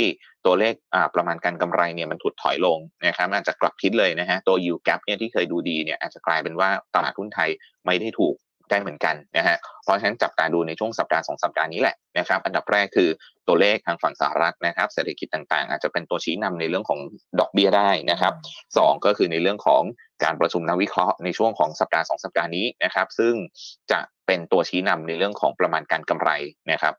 [0.44, 0.74] ตัวเลข
[1.14, 7.50] ประมาณการกำไรเนี่ยมันถูดถอยลงนะครับอาจจะกลับทิศเลยนะฮะตัว yield gap เนี่ยที่เคยดูดีเนี่ยอาจจะกลายเป็นว่าตลาดหุ้นไทย
[7.86, 8.34] ไม่ได้ถูก
[8.72, 13.08] ได้เหมือนกันนะฮะเพราะฉะนั้นจับตาดูในช่วงสัปดาห์สองสัปดาห์นี้แหละนะครับอันดับแรกคือ
[13.48, 17.00] ตัวเลขทางฝั่งสหรัฐนะครับเศรษฐกิจต่างๆ อาจจะเป็นตัวชี้นำในเรื่องของ
[17.40, 18.32] ดอกเบี้ยได้นะครับ
[18.78, 19.82] สองก็คือในเรื่องของ
[20.24, 23.34] การประชุมนักวิเคราะห์ในช่วงของสัปดาห์สองสัปดาห์นี้นะครับ ซึ่ง
[23.90, 26.30] จะเป็นตัวชี้นำในเรื่องของประมาณการกำไร
[26.72, 26.94] นะครับ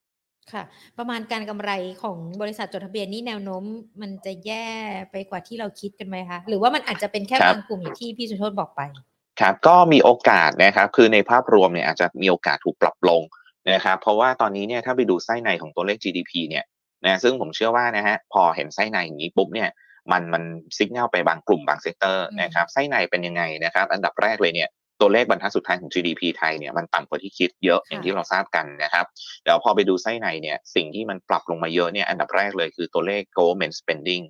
[0.53, 0.63] ค่ะ
[0.97, 1.71] ประมาณการกำไร
[2.03, 3.63] ของบริษัทจดทะเบียนนี่แนวโน้ม
[4.01, 4.67] มันจะแย่
[5.11, 8.81] ไปกว่าที่เราคิดกันไหมคะ หรือว่ามันอาจจะเป็นแค่บางกลุ่มอย่างที่พี่สุโชคบอกไป
[9.41, 13.21] ครับก็มีโอกาสนะครับคือในภาพรวมเนี่ยอาจจะมีโอกาสถูกปรับลง
[13.71, 16.65] นะครับเพราะว่าตอนนี้เนี่ยถ้าไปดูไส้ในของตัวเลข GDP เนี่ย
[17.05, 19.69] นะซึ่งผมเชื่อว่านะฮะพอเห็นไส้ในอย่างนี้ปุ๊บเนี่ย
[20.11, 20.43] มันมัน
[20.77, 24.69] signal ไปบางกลุ่มบาง sector นะครับไส้ในเป็นยังไงนะครับอันดับแรกเลยเนี่ย
[25.01, 29.05] ตัวเลขบรรทัดสุดท้ายของ GDP ไทยเนี่ยมันต่ำกว่าที่คิดเยอะอย่างที่เราทราบกันนะครับ
[29.43, 34.23] เดี๋ยวพอไปดูไส้ในเนี่ยสิ่งที่มันปรับลงมาเยอะเนี่ยอันดับแรกเลยคือตัวเลข government spending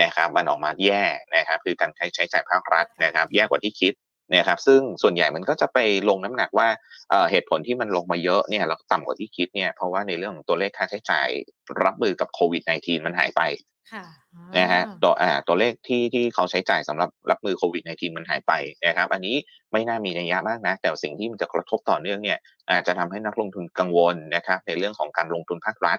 [0.00, 1.04] นะครับมันออกมาแย่
[1.36, 3.92] นะครับคือการใช้ใช้จ่ายภาครัฐนะครับแย่กว่าที่คิด
[4.34, 6.68] นะครับซึ่งส่วนใหญ่มันก็จะไปลงน้ำหนักว่า
[7.30, 11.28] เหตุผลที่มันลงมาเยอะเนี่ยแล้วต่ำกว่าที่คิดเนี่ยเพราะว่าในเรื่องของตัวเลขค่าใช้จ่าย
[11.84, 13.42] รับมือกับโควิด -19 มันหายไป
[14.58, 18.52] นะฮะตัวอ่าตัวเลขที่ที่เขาใช้จ่ายสำหรับรับมือโควิด -19 มันหายไป
[18.86, 19.36] นะครับอันนี้
[19.72, 22.38] ไม่น่ามีนัยยะมากนะ แต่สิ่งที่มันจะกระทบต่อเนื่องเนี่ย
[22.70, 25.98] อาจจะทำให้นักลงทุนกังวลนะครับในเรื่องของการลงทุนภาครัฐ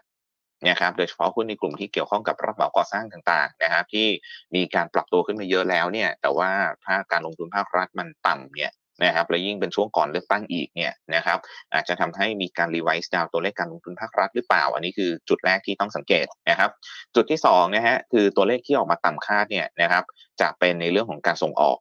[0.65, 4.07] นะครับโดยเฉพาะหุ้นในกลุ่มที่เกี่ยวข้องกับรับเหมาก่อสร้างต่างๆนะครับที่
[4.55, 6.49] มีการปรับตัวขึ้นมาเยอะแล้วเนี่ยแต่ว่า
[6.85, 8.71] ถ้าการลงทุนภาครัฐมันต่ำเนี่ย
[9.05, 11.37] นะครับและยิ่งเป็นช่วงก่อนเลือกตั้งอีกเนี่ยนะครับ
[11.73, 16.69] อาจจะทำให้มีการ revise down ตัวเลขการลงทุนภาครัฐหรือเปล่า อันนี้คือจุดแรกที่ต้องสังเกตนะครับ
[17.15, 20.03] จุดที่2นะฮะคือตัวเลขที่ออกมาต่ำคาดเนี่ยนะครับ
[20.41, 21.77] จะเป็นในเรื่องของการส่งออก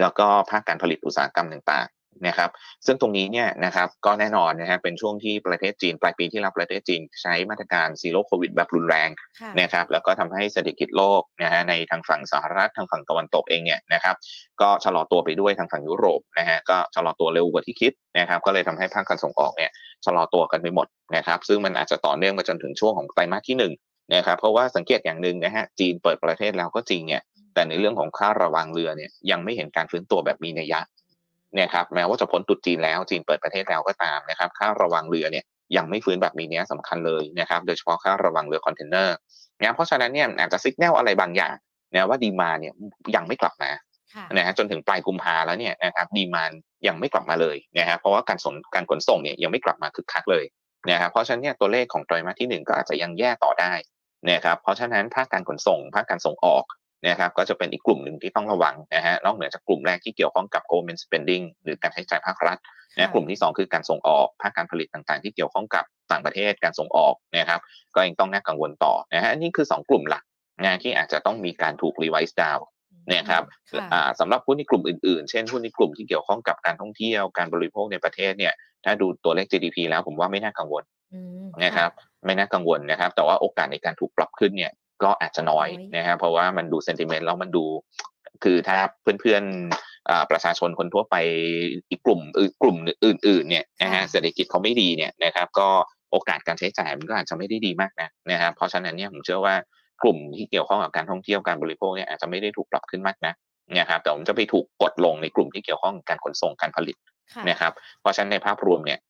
[0.00, 1.86] แล้วก็ภาคการผลิตอุตสาหกรรมต่าง
[2.26, 2.50] นะครับ
[2.86, 9.08] ซึ่งตรงนี้เนี่ยนะครับก็แน่นอนนะฮะเป็นช่วงที่ประเทศจีน ปลายปีที่แล้วประเทศจีนใช้มาตรการซีโร่โควิดแบบรุนแรง
[9.40, 14.16] ค่ะนะครับแล้วก็ทำให้เศรษฐกิจโลกนะฮะในทางฝั่งสหรัฐทางฝั่งตะวันตกเองเนี่ยนะครับ
[14.60, 19.70] ก็ชะลอตัวไปด้วยทางฝั่งยุโรปนะฮะก็ชะลอตัวเร็วกว่าที่คิดนะครับก็เลยทำให้ภาคการส่งออกเนี่ย
[20.04, 23.72] ชะลอตัวกันไปหมดนะครับซึ่งมันอาจจะต่อเนื่องมาจนถึงช่วงของไตรมาสที่หนึ่ง
[24.14, 27.22] นะครับเพราะว่าสังเกตอย่างหนึ่งนะฮะจีนเปิดประเทศแล้วก็จริงเนี่ย
[27.54, 30.80] แต่ในเรื่องของค่าระวังเรือเนี่ยยังไม่เห็นการฟื้นตัวแบบมีนัยยะ
[31.54, 35.44] เนี่ยครับแม้ว่าจะพ้นตรุษจีนแล้วจีนเปิดประเทศแล้วก็ตามนะครับค่าระวังเรือเนี่ย
[35.76, 39.16] ยังไม่ฟื้นแบบมีนัยสำคัญเลยนะครับโดยเฉพาะค่าระวังเรือคอนเทนเนอร์
[39.60, 41.54] นะเพราะฉะนั้นเนี่ยอาจจะสัญญาณอะไรบางอย่าง
[41.94, 42.72] นะว่า demand เนี่ย
[43.16, 43.70] ยังไม่กลับมา
[44.14, 46.50] ค่ะนะฮะจนถึงปลายกุมภาแล้วเนี่ยนะครับ demand
[46.86, 50.44] ยังไม่กลับมาเลยนะฮะเพราะว่าการส่งการขนส่งเนี่ยยังไม่กลับมาคึกคักเลย
[50.90, 53.72] นะครับเพราะฉะนั้นเนี่ยตัวเลขของไตรมาสที่หนึ่งก็อาจจะยังแย่ต่อได้
[54.30, 56.64] นะครับเพราะฉะนั้นภาคการขนส่งภาคการส่งออก
[57.08, 62.58] นะครับก็จะเป็นอีกกลุ่มหนึ่งที่ต้องระวังนะฮะนอกเหนือจากกลุ่มแรกที่เกี่ยวข้องกับ government spending หรือการใช้จ่ายภาครัฐ
[62.98, 67.60] นะกลุ่มที่ 2 คือการส่งออกภาคการผลิตต่างๆ ที่เกี่ยวข้องกับต่างประเทศการส่งออกนะครับ
[67.94, 70.24] ก็ยังต้องน่ากังวลต่อนะฮะอันนี่คือ 2 กลุ่มหลัก
[70.64, 72.62] นะที่อาจจะต้องมีการถูก revise down
[73.14, 80.82] นะครับค่ะอ่าสำหรับหุ้นในกลุ่มอื่นๆ เช่นหุ้นในกลุ่มที่เกี่ยวข้องกับการท่องเที่ยวการบริโภคในประเทศเนี่ยถ้าดูตัวเลข GDP แล้วผมว่าไม่น่ากังวล
[81.14, 81.90] อืมนะครับ
[82.26, 84.72] ไม่น่ากังวลนะครับ แต่ว่าโอกาสในการถูกปรับขึ้นเนี่ย
[85.04, 87.64] ก็อาจจะน้อยน้อยนะครับเพราะว่ามันดูเซนติเมนต์แล้วมันดู
[88.44, 88.78] คือถ้า
[89.20, 91.16] เพื่อนๆอ่าประชาชนคนทั่วไป
[91.90, 95.68] อีกกลุ่มอื่นกลุ่มอื่น ๆ เนี่ยนะฮะเศรษฐกิจเขาไม่ดีเนี่ยนะครับ ก็
[96.10, 99.54] โอกาสการใช้จ่ายมันก็อาจจะไม่ได้ดีมากนะนะครับเพราะฉะนั้นเนี่ยผมเชื่อว่า
[100.02, 103.34] กลุ่มที่เกี่ยวข้องกับการท่องเที่ยวการบริโภคเนี่ยอาจจะไม่ได้ถูกปรับขึ้นมากนะ
[103.78, 106.96] นะครับแต่ผมจะไปถูกกดลงในกลุ่มที่เกี่ยวข้องกับการขนส่งการผลิต
[107.34, 109.09] ค่ะนะครับ เพราะฉะนั้นในภาพรวมเนี่ยอ่า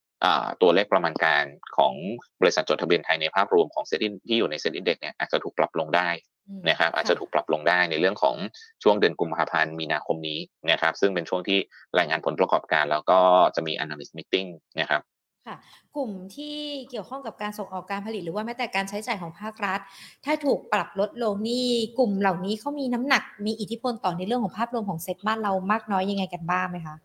[0.62, 1.44] ตัวเลขประมาณการ
[1.76, 1.94] ของ
[2.40, 6.08] บริษัทจดทะเบียนไทยในภาพรวมของเซ็นที่อยู่ในเซ็นดิเด็กเนี่ยอาจจะถูกปรับลงได้
[6.48, 8.36] อืมนะครับอาจจะถูกปรับลงได้ในเรื่องของ
[8.82, 10.38] ช่วงเดือนกุมภาพันธ์มีนาคมนี้
[10.70, 11.58] นะครับซึ่งเป็นช่วงที่
[11.98, 13.20] รายงานผลประกอบการ แล้วก็
[13.56, 14.48] จะมี analyst meeting
[14.80, 15.02] นะครับ
[15.46, 15.56] ค่ะ
[15.96, 16.56] กลุ่มที่
[16.90, 19.80] เกี่ยวข้องกับการส่งออกการผลิตหรือว่าแม้แต่การใช้จ่ายของภาครัฐ
[20.24, 21.66] ถ้าถูกปรับลดลงนี่
[21.98, 26.96] กลุ่มเหล่านี้เขามีน้ำหนักมีอิทธิพลต่อในเรื่องของภาพรวมของเซ็ตบ้านเรามากน้อยยังไงกันบ้างไหมคะ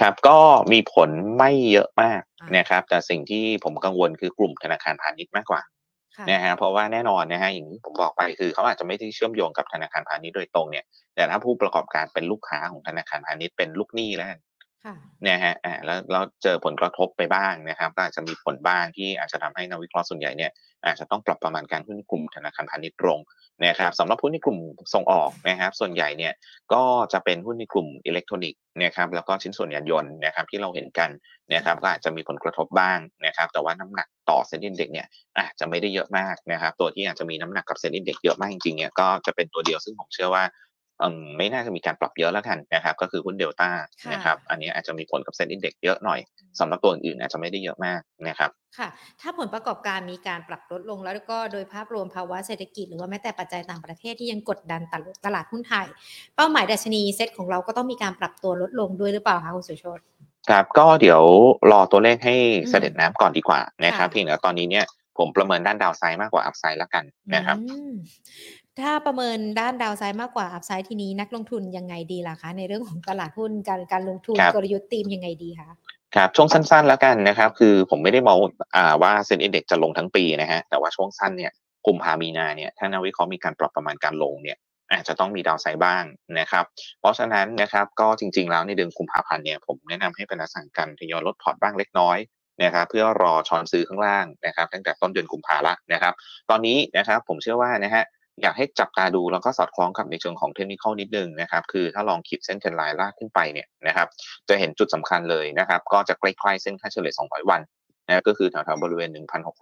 [0.00, 0.38] ครับก็
[0.72, 5.62] มีผลไม่เยอะมากอ่านนะครับ แต่สิ่งที่ผมกังวลคือกลุ่มธนาคารพาณิชย์มากกว่า
[6.16, 14.38] ค่ะนะฮะเพราะว่าแน่นอนนะฮะอย่างที่ผมบอกไปคือเขาอาจจะไม่ได้เชื่อมโยงกับธนาคารพาณิชย์โดยตรงเนี่ยแต่ถ้าผู้ประกอบการเป็นลูกค้าของธนาคารพาณิชย์เป็นลูกหนี้แล้วกัน
[14.84, 14.94] ค่ะ
[15.28, 20.50] นะฮะอ่าแล้วแล้วเจอผลกระทบไปบ้างนะครับ ก็อาจจะมีผลบ้างที่อาจจะทำให้นักวิเคราะห์ส่วนใหญ่เนี่ย
[20.84, 23.20] อาจจะต้องปรับประมาณการหุ้นกลุ่มธนาคารพาณิชย์ลง
[23.64, 24.58] นะครับสำหรับหุ้นในกลุ่ม
[24.94, 26.32] ส่งออกนะครับ ส่วนใหญ่เนี่ย
[26.72, 31.10] ก็จะเป็นหุ้นในกลุ่มอิเล็กทรอนิกส์นะครับแล้วก็ชิ้นส่วนยานยนต์นะครับที่เราเห็นกัน
[31.54, 35.06] นะครับก็อาจจะมีผลกระทบบ้างนะครับ แต่ว่าน้ำหนักต่อเซ็นดินเด็กเนี่ย
[35.38, 40.44] อาจจะไม่ได้เยอะมากนะครับ ตัวที่อาจจะมีน้ำหนักกับเซ็นดินเด็กเยอะมากจริงๆเนี่ยก็จะเป็นตัวเดียวซึ่งผมเชื่อว่า
[41.36, 43.70] ไม่น่าจะมีการปรับเยอะแล้วกันนะครับ ก็คือหุ้นเดลต้า
[44.02, 46.20] ค่ะนะครับ อันนี้อาจจะมีผลกับเซ็นดินเด็กเยอะหน่อย
[46.58, 48.88] สำหรับตัวอื่นๆอาจจะไม่ได้เยอะมากนะครับค่ะ
[49.20, 55.86] ถ้าผลประกอบการมีการปรับลดลงแล้วก็โดยภาพรวมภาวะเศรษฐกิจหรือว่าแม้แต่ปัจจัยต่างประเทศที่ยังกดดันตลาดตลาดหุ้นไทย
[56.36, 59.98] เป้าหมายดัชนีเซ็ตของเราก็ต้องมีการปรับตัวลดลงด้วยหรือเปล่าคะคุณสุโชค
[60.50, 61.22] ครับก็เดี๋ยว
[61.72, 64.84] รอตัวเลขให้อืมสะเด็ดน้ำก่อนดีกว่านะครับค่ะเพียงแต่ตอนนี้เนี่ย
[65.18, 67.92] ผมประเมินด้าน downside มากกว่า upside แล้วกันนะครับอืม
[68.80, 75.66] ถ้าประเมินด้าน downside มากกว่า upside ทีนี้นักลงทุนยังไงดีล่ะคะ ในเรื่องของตลาดหุ้นการการลงทุนครับกลยุทธ์ธีมยังไงดีคะ
[76.16, 78.38] ครับช่วงสั้นๆแล้วกันนะครับ คือผมไม่ได้มอง
[78.76, 81.52] อ่าว่า SET Index จะลงทั้งปีนะฮะแต่ว่าช่วงสั้นเนี่ย
[81.86, 84.58] กุมภามีนาเนี่ยถ้านักวิเคราะห์มีการปรับประมาณการลงเนี่ย
[84.90, 86.04] อาจจะต้องมี downside บ้าง
[86.40, 86.64] นะครับ
[87.00, 92.18] เพราะฉะนั้นนะครับก็จริงๆแล้วในเดือนกุมภาพันธ์เนี่ยผมแนะนำให้เป็นลักษณะการทยอยลดพอร์ตบ้างเล็กน้อย
[92.62, 96.14] นะครับเพื่อรอช้อนซื้อข้างล่างนะครับ ตั้งแต่ต้นเดือนกุมภาละนะครับ
[96.50, 98.04] ตอนนี้นะครับผมเชื่อว่านะฮะ
[98.42, 104.08] อยากให้จับตาดูแล้วก็สอดคล้องกับในเชิงของเทคนิคนิดนึงนะครับ คือถ้าลองขีดเส้น trend line ลากขึ้นไปเนี่ยนะครับ
[104.48, 107.60] จะเห็นจุดสำคัญเลยนะครับ ก็จะใกล้ๆเส้นค่าเฉลี่ย 200 วัน
[108.08, 109.10] นะก็คือแถวๆบริเวณ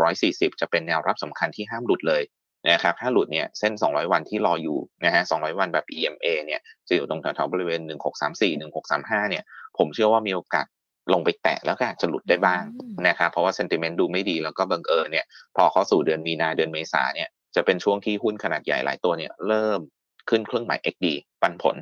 [0.05, 2.23] 1,640 จะเป็นแนวรับสำคัญที่ห้ามหลุดเลย
[2.71, 7.81] นะครับถ้าหลุดเนี่ยเส้น 200 วันที่รออยู่นะฮะ 200 วันแบบ EMA เนี่ยจะอยู่ตรงแถวๆบริเวณ
[8.21, 9.45] 1634 1635 เนี่ย
[9.79, 10.67] ผมเชื่อว่ามีโอกาส
[11.13, 12.63] ลงไปแตะแล้วก็อาจจะหลุดได้บ้าง
[13.09, 19.81] นะครับเพราะว่าเซนติเมนต์ดูไม่ดีแล้วก็บังเอิญเนี่ยพอเข้าสู่เดือนมีนาเดือนเมษาเนี่ย จะเป็นช่วงที่หุ้นขนาดใหญ่หลายตัวเนี่ยเริ่ม
[20.29, 21.07] ขึ้นเครื่องหมาย XD
[21.43, 21.77] ปันผล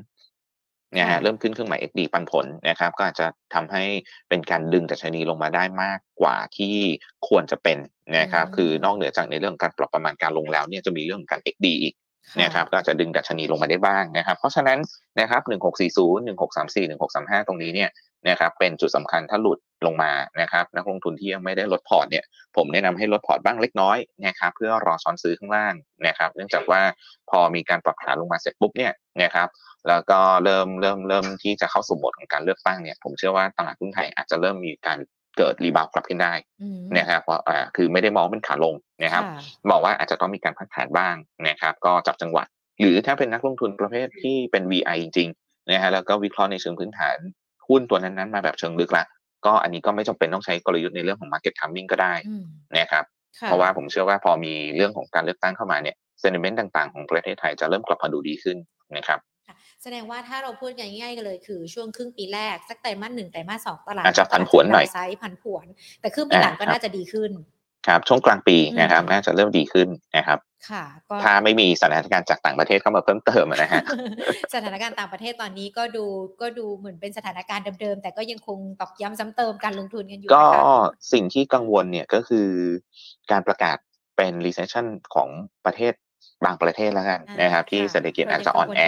[0.99, 3.85] นะฮะเริ่มขึ้นเครื่องหมาย XD ปันผลนะครับก็อาจจะทำให้
[4.29, 6.77] เป็นการดึงดัชนีลงมาได้มากกว่าที่
[7.29, 7.79] ควรจะเป็น
[8.19, 11.95] นะครับคือนอกเหนือจากในเรื่องการปรับประมาณการลงแล้วเนี่ยจะมีเรื่องของการ XD อีก
[12.43, 14.79] นะครับก็จะดึงดัชนีลงมาได้บ้างนะครับ เพราะฉะนั้น
[15.21, 17.91] นะครับ 1640 1634 1635 ตรงนี้เนี่ย
[18.29, 22.25] นะครับเป็นจุดสำคัญถ้าหลุดลงมานะครับนักลงทุนที่ยังไม่ได้ลดพอร์ตเนี่ย
[22.57, 25.75] ผมแนะนำให้ลดพอร์ตบ้างเล็กน้อยนะครับเพื่อรอช้อนซื้อข้างล่าง
[26.07, 26.83] นะครับเนื่องจากว่า
[27.31, 29.49] พอมีการปรับฐานลงมาเสร็จปุ๊บเนี่ยนะครับ
[29.89, 34.99] แล้วก็เริ่มเริ่มเริ่มที่จะเข้าสู่โหมดของการเลือกตั้งเนี่ยผมเชื่อว่าตลาดหุ้นไทยอาจจะเริ่มมีการ
[35.39, 36.35] เกิดรีบาวกลับขึ้นได้
[36.99, 39.25] นะครับเพราะอ่าคือไม่ได้มองเป็นขาลงนะครับ
[39.71, 41.15] มองว่าอาจจะต้องมีการพักฐานบ้าง
[41.49, 42.45] นะครับก็จับจังหวะ
[42.81, 47.17] หรือถ้าเป็นนักลงทุนประเภทที่เป็น VI จริงๆนะฮะแล้วก็วิเคราะห์ในเชิงพื้นฐาน
[47.71, 49.05] หุ้นตัวนั้นๆมาแบบเชิงลึกละ
[49.47, 52.15] ก็อันนี้ก็ไม่จำเป็นต้องใช้กลยุทธ์ในเรื่องของ market timing ก็ได้
[52.79, 53.05] นะครับ
[53.43, 58.57] เพราะว่าผมเชื่อว่าพอมีเรื่องของการเลือกตั้งเข้ามาเนี่ยเซนิเมนต์ต่างๆของประเทศไทยจะเริ่มกลับมาดูดีขึ้น
[58.97, 59.19] นะครับ
[59.83, 65.67] แสดงว่าถ้าเราพูดง่ายๆกันเลยคือช่วงครึ่งปีแรก สักไตรมาสหนึ่งไตรมาสสองตลาดอาจจะผันผวนหน่อยไซส์ผันผวน
[66.01, 67.31] แต่ครึ่งปีหลังก็น่าจะดีขึ้น
[67.89, 70.85] ครับช่วงกลางปีนะครับน่าจะเริ่มดีขึ้นนะครับ ค่ะ
[71.25, 73.83] ถ้าไม่มีสถานการณ์จากต่างประเทศเข้ามาเพิ่มเติมนะฮะ
[74.55, 76.05] สถานการณ์ต่างประเทศตอนนี้ก็ดู
[76.41, 80.47] ก็ดูเหมือนเป็นสถานการณ์เดิมๆ แต่ก็ยังคงตอกย้ำซ้ำเติมการลงทุนกันอยู่ ก็
[81.13, 82.49] สิ่งที่กังวลเนี่ยก็คือ
[83.31, 83.77] การประกาศ
[84.17, 85.29] เป็น recession ของ
[85.67, 85.93] ประเทศ
[86.45, 88.81] บางประเทศแล้วกันนะครับ ที่เศรษฐกิจอาจจะอ่อนแอ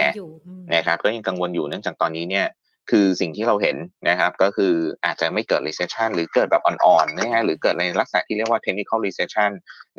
[0.73, 2.45] นะครับก็ยังกังวลอยู่เนื่องจากตอนนี้เนี่ย
[2.91, 3.77] คือสิ่งที่เราเห็น
[4.09, 4.73] นะครับ ก็คือ
[5.05, 9.51] อาจจะไม่เกิด recession หรือเกิดแบบอ่อนๆนะฮะหรือเกิดในลักษณะที่เรียกว่า technical recession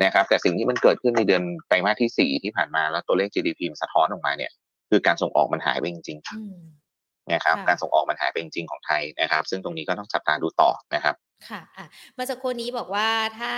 [0.03, 4.51] นะครับ แต่สิ่งที่มันเกิดขึ้นในเดือนไตรมาสที่ 4 ที่ผ่านมาแล้วตัวเลข GDP มันสะท้อนออกมาเนี่ย
[4.89, 11.15] คือการส่งออกมันหายไปจริงๆนะครับ การส่งออกมันหายไปจริงๆของไทยนะครับ ซึ่งตรงนี้ก็ต้องจับตาดูต่อนะครับ
[11.49, 13.53] ค่ะอะเมื่อสักครู่นี้บอกว่าถ้า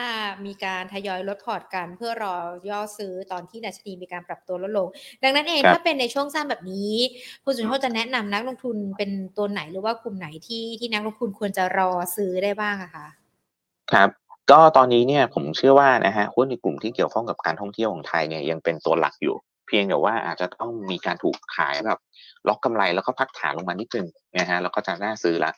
[0.46, 2.36] มีการทยอยลดพอร์ตกันเพื่อรอ
[2.70, 4.88] ย่อซื้อตอนที่ดัชนีมีการปรับตัวลดลง
[5.24, 6.96] ดังนั้นเองถ้าเป็นในช่วงสั้นแบบนี้
[7.46, 13.08] คุณสุนทรจะแนะนำนักลงทุนเป็นตัวไหนหรือว่ากลุ่มไหนที่ที่นักลงทุนควรจะรอซื้อได้บ้างอะคะ
[13.92, 14.10] ครับ
[14.52, 19.36] ก็ตอนนี้เนี่ยผมเชื่อว่านะฮะหุ้นในกลุ่มที่เกี่ยวข้องกับการท่องเที่ยวของไทยเนี่ยยังเป็นตัวหลักอยู่
[19.68, 22.00] เพียงแต่ว่าอาจจะต้องมีการถูกขายแบบ
[22.48, 25.52] ล็อกกำไรแล้วก็พักฐานลงมานิดนึงนะฮะแล้วก็จะน่าซื้อละ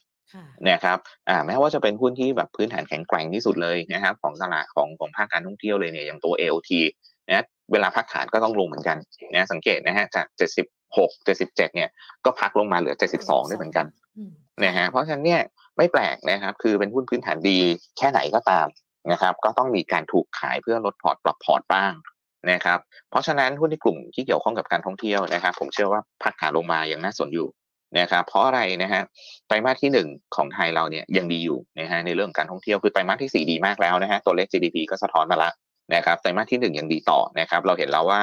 [0.69, 0.97] นะครับ
[1.29, 6.71] อ่าแม้ว่าจะเป็นหุ้นที่แบบพื้นฐานแข็งแกร่งที่สุดเลยนะครับ ของตลาดของของภาคการท่องเที่ยวเลยเนี่ยอย่างตัว AOT
[7.29, 8.97] นะเวลาพักฐานก็ต้องลงเหมือนกัน
[9.33, 10.25] นะสังเกตนะฮะจาก
[10.77, 11.89] 76 77เนี่ย
[12.25, 13.85] ก็พักลงมาเหลือ 72ได้เหมือนกัน
[14.65, 15.41] นะฮะเพราะฉะนั้นเนี่ย
[15.77, 17.59] ไม่แปลกนะครับ คือเป็นหุ้นพื้นฐานดี
[17.97, 18.67] แค่ไหนก็ตาม
[19.11, 21.93] นะครับ ก็ต้องมีการถูกขายเพื่อลดพอร์ตปรับพอร์ตบ้าง
[22.51, 27.47] นะครับ เพราะฉะนั้นหุ้นในกลุ่มที่เกี่ยวข้องกับการท่องเที่ยวนะครับ ผมเชื่อว่าพักฐานลงมายังน่าสนอยู่
[27.99, 29.01] นะครับเพราะอะไรนะฮะ
[29.47, 35.51] ไตรมาสที่หนึ่งของไทยเราเนี่ยยังดีอยู่นะฮะในเรื่องการท่องเที่ยวคือไตรมาสที่สี่ดีมากแล้วนะฮะตัวเลข GDP ก็สะท้อนมาละ
[35.95, 38.21] นะครับไตรมาสที่หนึ่งยังดีต่อนะครับเราเห็นแล้วว่า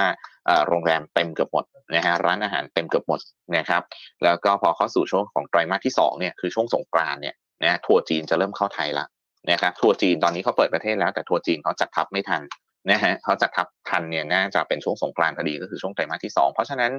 [0.68, 3.20] โรงแรมเต็มเกือบหมดนะฮะร้านอาหารเต็มเกือบหมด
[3.56, 3.82] นะครับ
[4.24, 9.06] แล้วก็พอเข้าสู่ช่วงของไตรมาสที่สองเนี่ยคือช่วงสงกรานเนี่ยนะทัวร์จีนจะเริ่มเข้าไทยละ
[9.50, 12.42] นะครับทัวร์จีนตอนนี้เขาเปิดประเทศแล้วแต่ทัวร์จีนเขาจัดทับไม่ทัน
[12.90, 16.92] นะฮะเขาจัดทับทันเนี่ยน่าจะเป็นช่วงสงกรานต์พอดีก็คือช่วงไตรมาสที่สองเพราะฉะนั้น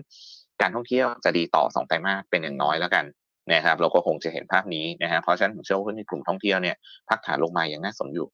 [0.61, 3.05] การท่องเที่ยวจะดีต่อสองไตรมาสเป็นอย่างน้อยแล้วกัน
[3.53, 6.75] นะครับเราก็คงจะเห็นภาพนี้นะฮะเพราะฉะนั้นผมเชื่อว่าในกลุ่มท่องเที่ยวเนี่ย
[7.09, 8.27] พักฐานลงมาอย่างน่าสนอยู่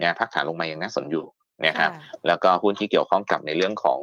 [0.00, 1.24] นะพักฐานลงมาอย่างน่าสนอยู่
[1.66, 1.90] นะครับ
[2.26, 4.00] แล้วก็หุ้นที่เกี่ยวข้องกับในเรื่องของ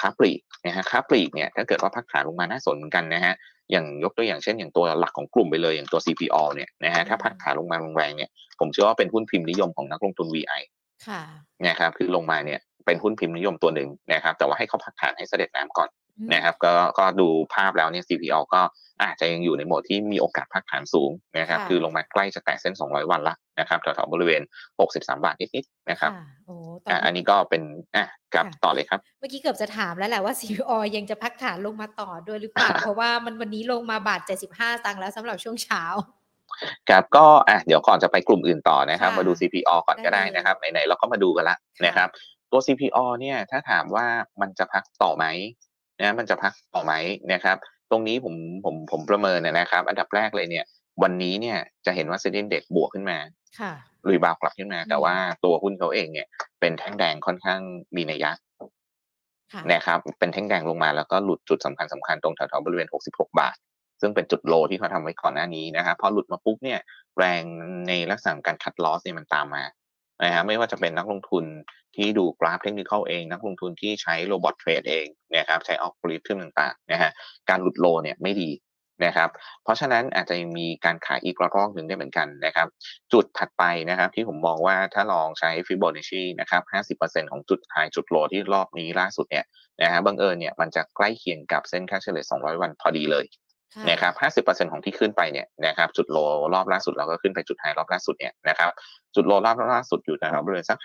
[0.00, 3.34] ค้าปลีกนะฮะค้าปลีกเนี่ยถ้าเกิดว่าพักฐานลงมาน่าสนเหมือนกันนะฮะ
[3.70, 10.62] อย่างยกตัวอย่างเช่นอย่างตัวหลักของกลุ่มไปเลยอย่างตัว CPO เนี่ยนะฮะถ้าพักฐานลงมาแรงเนี่ยผมเชื่อว่าเป็นหุ้นพิมพ์นิยมของนักลงทุน VI
[11.06, 11.22] ค่ะ
[11.66, 15.88] นะครับคือลงมาเนี่ยเป็นหุ้นพิมพ์นิยมตัวหนึ่งนะครับแต่ว่าให้เขาพักฐานให้เสด็จน้ำก่อน
[16.32, 18.62] นะครับก็ก็ดูภาพแล้วเนี่ย CPO ก็
[19.02, 24.42] อาจจะยังอยู่ในโหมดที่มีโอกาสพักฐานสูงนะครับ คือลงมาใกล้จะแตะเส้น 200 วันละนะครับแถวๆบริเวณ
[24.82, 26.12] 63 บาทนิดๆนะครับ
[26.88, 27.62] อ่าอันนี้ก็เป็น
[27.96, 34.20] อะกับต่อเลยครับ เมื่อกี้เกือบจะถามแล้วแหละว่า CPO ยังจะพักฐานลงมาต่อด้วยหรือเปล่า เพราะว่ามันวันนี้ลงมาบาท
[34.52, 35.84] 75ตังค์แล้วสำหรับช่วงเช้า
[36.90, 42.08] ครับก็อะเดี๋ยวก่อนจะไปกลุ่มอื่นต่อนะครับ มาดู CPO ก่อนก็ได้นะครับไหนๆเราก็มาดูกันละนะครับ
[42.50, 44.06] ตัว CPO เนี่ยถ้าถามว่า
[44.40, 45.24] มันจะพักต่อไหม
[46.00, 46.92] นะมันจะพักต่อไหม
[47.32, 47.56] นะครับ
[47.90, 50.64] ตรงนี้ผมผมผมประเมินนะครับ อันดับแรกเลยเนี่ย
[51.02, 53.18] วันนี้เนี่ยจะเห็นว่าเซ็นดิเด็กบวกขึ้นมา
[54.08, 56.26] รีบาวกลับขึ้นมา แต่ว่าตัวหุ้นเขาเองเนี่ย
[56.60, 57.60] เป็นแท่งแดงค่อนข้าง
[57.96, 58.30] มีนัยยะ
[59.72, 63.56] นะครับ เป็นแท่งแดงลงมาแล้วก็หลุดจุดสำคัญสำคัญตรงแถวๆบริเวณ 66 บาท
[64.00, 66.80] ซึ่งเป็นจุดโลที่เขาทำไว้ก่อนหน้านี้นะครับพอหลุดมาปุ๊บเนี่ย
[67.18, 67.42] แรง
[67.88, 69.62] ในลักษณะการ cut loss เนี่ยมันตามมา
[70.22, 71.44] นะฮะไม่ว่าจะเป็นนักลงทุน
[71.96, 77.10] ที่ดูกราฟเทคนิคเอง นักลงทุนที่ใช้ robot trade เองนะครับใช้อัลกอริทึมต่างๆนะฮะ
[77.50, 78.50] การหลุด low เนี่ยไม่ดี
[79.04, 79.30] นะครับ
[79.62, 82.68] เพราะฉะนั้นอาจจะมีการขายอีกระลอกหนึ่งได้เหมือนกันนะครับ
[83.12, 86.62] จุดถัดไปนะครับที่ผมมองว่าถ้าลองใช้ฟิโบนัชชีนะครับ
[86.98, 89.44] 50%ของจุด high จุด low ที่รอบนี้ล่าสุดเนี่ย
[89.82, 93.24] นะฮะบังเอิญเนี่ยมันจะใกล้เคียงกับเส้นค่าเฉลี่ย 200 วันพอดีเลย
[93.90, 94.12] นะครับ
[94.46, 96.18] 50%ของที่ขึ้นไปเนี่ยนะครับ จุดโล
[96.54, 98.70] รอบล่าสุดเราก็ขึ้นไปจุดไฮรอบล่าสุดเนี่ยนะครับ
[99.14, 100.78] จุดโลรอบล่าสุดอยู่แถวๆบริเวณสัก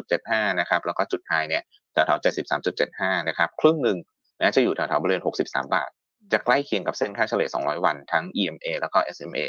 [0.00, 2.24] 52.75 นะครับ แล้วก็จุดไฮเนี่ยแถวๆ
[2.72, 3.98] 73.75 นะครับ ครึ่งหนึ่ง
[4.40, 5.90] นะจะอยู่แถวๆบริเวณ 63 บาท
[6.32, 9.46] จะใกล้เคียงกับเส้นค่าเฉลี่ย 200 วันทั้ง EMA แล้วก็ SMA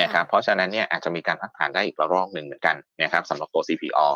[0.00, 4.08] นะครับ เพราะฉะนั้นเนี่ยอาจจะมีการพักฐานได้อีกระลอกหนึ่งเหมือนกันนะครับสำหรับตัว CPO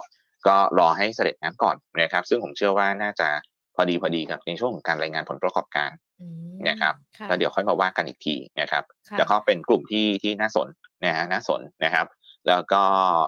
[0.46, 3.49] ก็รอให้เสด็จน้ำก่อนนะครับ ซึ่งผมเชื่อว่าน่าจะพ
[3.80, 5.90] อดีพอดีกับในช่วงของการรายงานผลประกอบการ
[6.20, 10.68] อืมนะครับค่ะแล้วเดี๋ยวค่อยมาว่ากันอีกทีนะครับค่ะแล้วก็เป็นกลุ่มที่ที่น่าสน
[11.04, 12.06] นะฮะน่าสนนะครับ
[12.48, 12.82] แล้วก็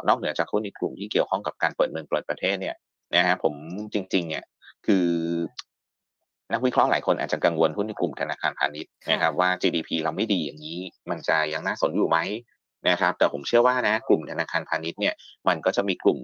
[0.08, 2.76] นอกเหนือจากหุ้นในกลุ่มที่เกี่ยวข้องกับการเปิดเมืองเปิดประเทศเนี่ย
[3.16, 3.54] นะฮะผม
[3.92, 4.44] จริง ๆ เนี่ย
[4.86, 5.06] คือ
[6.52, 10.78] นักวิเคราะห์หลายคนอาจจะกังวลหุ้นในกลุ่มธนาคารพาณิชย์นะครับว่า GDP เราไม่ดีอย่างนี้
[11.10, 12.18] มันจะยังน่าสนอยู่ไหม
[12.88, 15.14] นะครับ แต่ผมเชื่อว่านะกลุ่มธนาคารพาณิชย์เนี่ย
[15.48, 16.18] มันก็จะมีกลุ่ม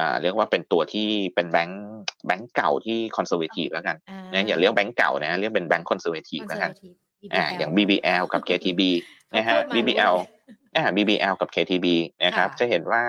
[0.00, 1.84] อ่าเรียกว่าเป็นตัวที่เป็นแบงก์
[2.26, 3.96] แบงก์เก่าที่ conservative แล้วกัน
[4.32, 8.82] นะอย่าเรียกแบงก์เก่านะเรียกเป็นแบงก์ conservative แล้วกัน conservative อ่าอย่าง BBL กับ KTB
[9.36, 11.86] นะฮะเขาพูดมา BBL ด้วยอ่า BBL กับ KTB
[12.24, 13.02] นะครับค่ะจะเห็นว่า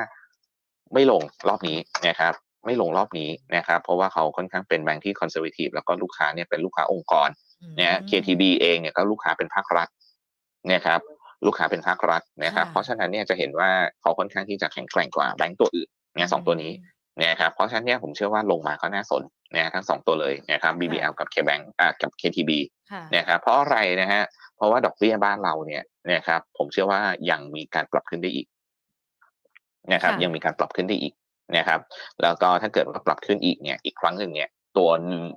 [0.94, 1.78] ไม่ลงรอบนี้
[2.08, 2.34] นะครับ
[2.66, 7.30] ไม่ลงรอบนี้นะครับ เพราะว่าเขาค่อนข้างเป็นแบงค์ที่คอนเซอร์ t ทีฟแล้วก็ลูกค้าเนี่ยเป็นลูกค้าองค์กร
[7.62, 9.88] อืมนะฮะ KTB เองเนี่ยก็ลูกค้าเป็นภาครัฐ
[10.74, 11.00] นะครับ
[11.46, 16.72] ลูกค้าเป็นภาครัฐนะครับค่ะเพราะฉะนั้นเนี่ยจะเห็นว่าเขาค่อนข้างที่จะแข็งแกร่งกว่าแบงค์ตัวอื่น เนี่ยสองตัวนี้
[17.24, 19.24] นะครับเพราะฉะนั้นเนี่ยผมเชื่อว่าลงมาก็น่าสน
[19.56, 22.52] นะทั้งสองตัวเลยนะครับ BBL กับ KBank อ่ากับ KTB
[22.92, 24.22] ค่ะนะครับเพราะอะไรนะฮะ
[24.56, 28.48] เพราะว่าดอกเบี้ยบ้านเราเนี่ยนะครับผมเชื่อว่ายังมีการปรับขึ้นได้อีก
[29.94, 31.14] นะครับค่ะยังมีการปรับขึ้นได้อีก
[31.58, 31.80] นะครับ
[32.22, 34.90] แล้วก็ถ้าเกิดว่าปรับขึ้นอีกเนี่ยอีกครั้งหนึ่งเนี่ยตัว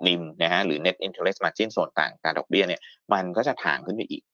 [0.07, 2.81] นิมนะฮะหรือ net interest margin ส่วนต่างการดอกเบี้ยเนี่ย
[3.13, 4.34] มันก็จะถ่างขึ้นไปอีกอืม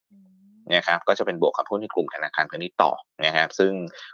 [0.75, 2.93] นะครับก็จะเป็นบวกกับหุ้นในกลุ่มธนาคารพาณิชย์ต่อ
[3.25, 3.73] นะครับซึ่ง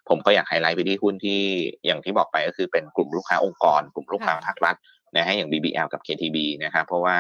[0.08, 1.40] ผมก็อยากไฮไลท์ไปที่หุ้นที่
[1.86, 4.76] อย่างที่บอกไปก็คือเป็นกลุ่มลูกค้าองค์กร กลุ่มลูกค้าภาครัฐ
[5.16, 7.16] นะฮะอย่าง BBL กับ KTB นะครับเพราะว่า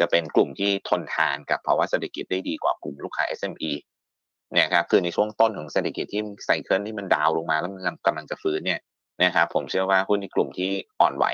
[0.00, 3.72] จะเป็นกลุ่มที่ทนทานกับภาวะเศรษฐกิจได้ดีกว่ากลุ่มลูกค้า SME
[4.58, 8.80] นะครับคือในช่วงต้นของเศรษฐกิจที่ไซเคิลที่มันดาวลงมาแล้วมันกำลังจะฟื้นเนี่ย
[9.24, 10.70] นะครับผมเชื่อว่าหุ้นในกลุ่มที่
[11.00, 11.26] อ่อนไหว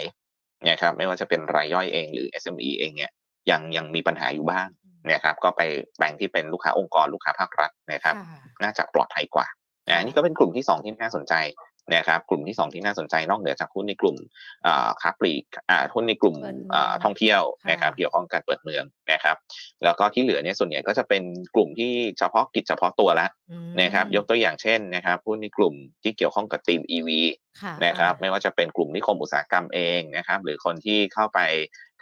[0.71, 3.11] นะครับไม่ว่าจะเป็นรายย่อยเองหรือ SME เองเนี่ย
[3.51, 4.69] ยังยังมีปัญหาอยู่บ้าง
[5.13, 5.63] นะครับก็ไป
[5.99, 9.47] แบ่งที่เป็นลูกค้าองค์กรลูกค้าภาครัฐนะครับค่ะน่าจะปลอดภัยกว่า
[9.89, 11.35] นะอันนี่ก็เป็นกลุ่มที่สองที่น่าสนใจ
[11.95, 14.17] นะครับกลุ่มที่สองที่น่าสนใจนอกเหนือจากหุ้นในกลุ่ม
[14.67, 19.37] อ่าค้าปลีกอ่าหุ้นในกลุ่มเปิดเมืองอ่าท่องเที่ยวค่ะนะครับเกี่ยวข้องกับการเปิดเมืองนะครับ
[19.85, 21.23] แล้วก็ที่เหลือเนี่ยส่วนใหญ่ก็จะเป็น
[21.55, 27.09] กลุ่มที่เฉพาะกิจเฉพาะตัวละอืมนะครับยกตัวอย่างเช่นนะครับหุ้นในกลุ่มที่เกี่ยวข้องกับทีม EV
[27.63, 31.41] ค่ะนะครับไม่ว่าจะเป็นกลุ่มนิคมอุตสาหกรรมเองนะครับหรือคนที่เข้าไป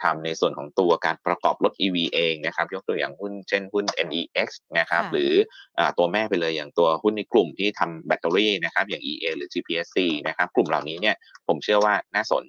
[0.03, 4.47] ทำในส่วนของตัวการประกอบรถ EV เองนะครับยกตัวอย่างหุ้นเช่นหุ้น NEX
[4.79, 5.31] นะครับค่ะหรือ
[5.77, 11.15] อาตัวแม่ไปเลยอย่างตัวหุ้นในกลุ่มที่ทำแบตเตอรี่นะครับอย่าง EA หรือ GPSC นะครับกลุ่มเหล่านี้เนี่ย
[11.47, 12.43] ผมเชื่อว่าน่าสน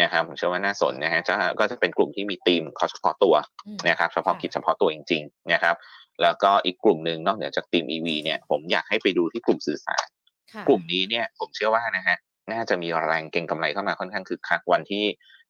[0.00, 3.34] นะครับผมเชื่อว่าน่าสนนะฮะจะก็จะเป็นกลุ่มที่มีธีมเขาเฉพาะตัว
[3.66, 5.76] อืมนะครับเฉพาะกิจเฉพาะตัวจริงๆนะครับ
[6.22, 10.06] แล้วก็อีกกลุ่มหนึ่งนอกเหนือจากธีม EV เนี่ยผมอยากให้ไปดูที่กลุ่มสื่อสาร
[10.52, 12.16] ค่ะกลุ่มนี้เนี่ยผมเชื่อว่านะฮะ
[12.52, 15.04] น่าจะมีแรงเก็งกำไรเข้ามาค่อนข้างคึกคักวันที่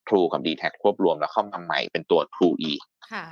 [0.09, 2.73] True กับ d t แทควบรวมแล้วเข้ามาใหม่เป็นตัว True E
[3.13, 3.27] ค่ะ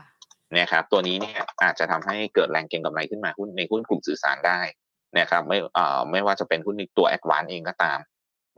[0.58, 4.60] นะครับตัวนี้เนี่ยอาจจะทำให้เกิดแรงเก็งกำไรขึ้นมาหุ้นในหุ้นกลุ่มสื่อสารได้
[5.18, 7.98] นะครับไม่เอ่อไม่ว่าจะเป็นหุ้นในตัว a d v a n c e เองก็ตาม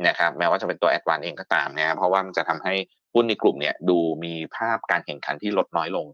[0.06, 2.74] นะครับแม้ว่าจะเป็นตัว a d v a n c e เองก็ตามนะครับเพราะว่ามันจะทำให้
[3.14, 6.06] หุ้นในกลุ่มเนี่ยดูมีภาพการแข่งขันที่ลดน้อยลง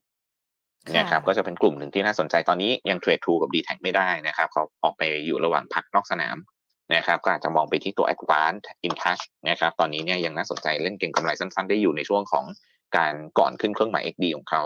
[0.87, 6.37] ค่ะนะครับก็จะเป็นกลุ่มหนึ่งที่น่าสนใจตอนนี้ยังเทรดทูกับ d t แทไม่ได้นะครับเขาออกไปอยู่ระหว่างพักนอกสนาม
[6.95, 12.45] นะครับก็อาจจะมองไปที่ตัว Advanced In Touch นะครับตอนนี้เนี่ยยังน่าสนใจเล่นเก็งกำไรสั้นๆ ได้อยู่ในช่วงของ
[12.97, 14.63] การก่อนขึ้นเครื่องหมาย XD ของเขา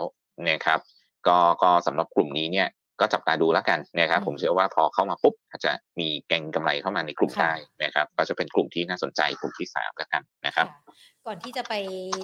[0.49, 0.79] นะครับ
[1.27, 2.67] ก็ก็สำหรับกลุ่มนี้เนี่ย
[2.99, 11.73] ก็จับตาดูแล้วกันนะครับอืมผมเชื่อว่าพอเข้ามาปุ๊บอาจจะมีเก็งกำไรเข้ามาในกลุ่มค่ะได้นะครับก็จะเป็นกลุ่มที่น่าสนใจกลุ่มที่สามแล้วกันนะครับค่ะ ก่อนที่จะไป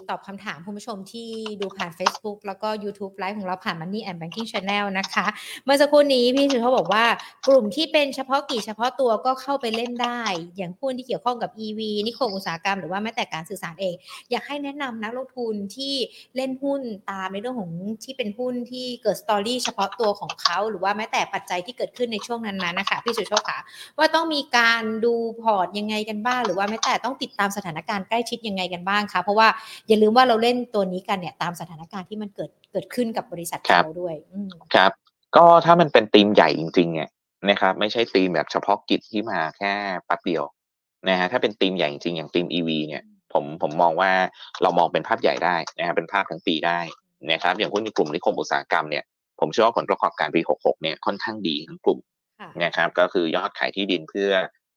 [0.10, 1.30] ตอบคำถามคุณผู้ชมที่
[1.62, 5.26] ดูผ่าน Facebook แล้วก็ YouTube ไลฟ์ของเราผ่าน Money and Banking Channel นะคะ
[5.66, 7.06] เมื่อสักครู่นี้พี่สุโชคบอกว่า
[7.48, 10.22] กลุ่มที่เป็นเฉพาะกิจเฉพาะตัวก็เข้าไปเล่นได้
[10.58, 13.96] อย่างหุ้นที่เกี่ยวข้องกับ EV นิคมอุตสาหกรรมหรือว่าแม้แต่การสื่อสารเอง
[14.32, 15.94] อยากให้แนะนำนักลงทุนที่
[16.36, 17.72] เล่นหุ้นตามในเรื่องของ
[18.04, 23.60] ที่เป็นหุ้นที่เกิด story เฉพาะตัวของเขาหรือว่าแม้แต่ปัจจัยที่เกิดขึ้นในช่วงนั้นๆนะคะพี่สุโชคค่ะ
[23.98, 29.48] ว่าต้องมีการดูพอร์ตยังไงกันบ้างหรือว่าแม้แต่ต้องติดตามสถานการณ์ใกล้ชิดยังไงกันบ้างคะเพราะว่า
[29.88, 34.92] อย่าลืมว่าเราเล่นตัวนี้กันเนี่ยตามสถานการณ์ที่มันเกิดเกิดขึ้นกับบริษัทครับเราด้วยอืมครับ
[35.36, 37.10] ก็ถ้ามันเป็นธีมใหญ่จริงๆเนี่ย
[37.50, 39.74] นะครับ ไม่ใช่ธีมแบบเฉพาะกิจที่มาแค่
[40.06, 40.44] แป๊บเดียว
[41.10, 44.12] นะฮะถ้าเป็นธีมใหญ่จริงๆอย่างธีม EV เนี่ยผมผมมองว่า
[44.62, 46.80] เรามองเป็นภาพใหญ่ได้นะฮะเป็นภาพทั้งปีได้
[47.32, 49.04] นะครับ อย่างหุ้นในกลุ่มนิคมอุตสาหกรรมเนี่ย
[49.40, 52.00] ผมเชื่อว่าผลประกอบการปี 66 เนี่ยค่อนข้างดีทั้งกลุ่ม
[52.40, 54.30] ค่ะนะครับ ก็คือยอดขายที่ดินเพื่อ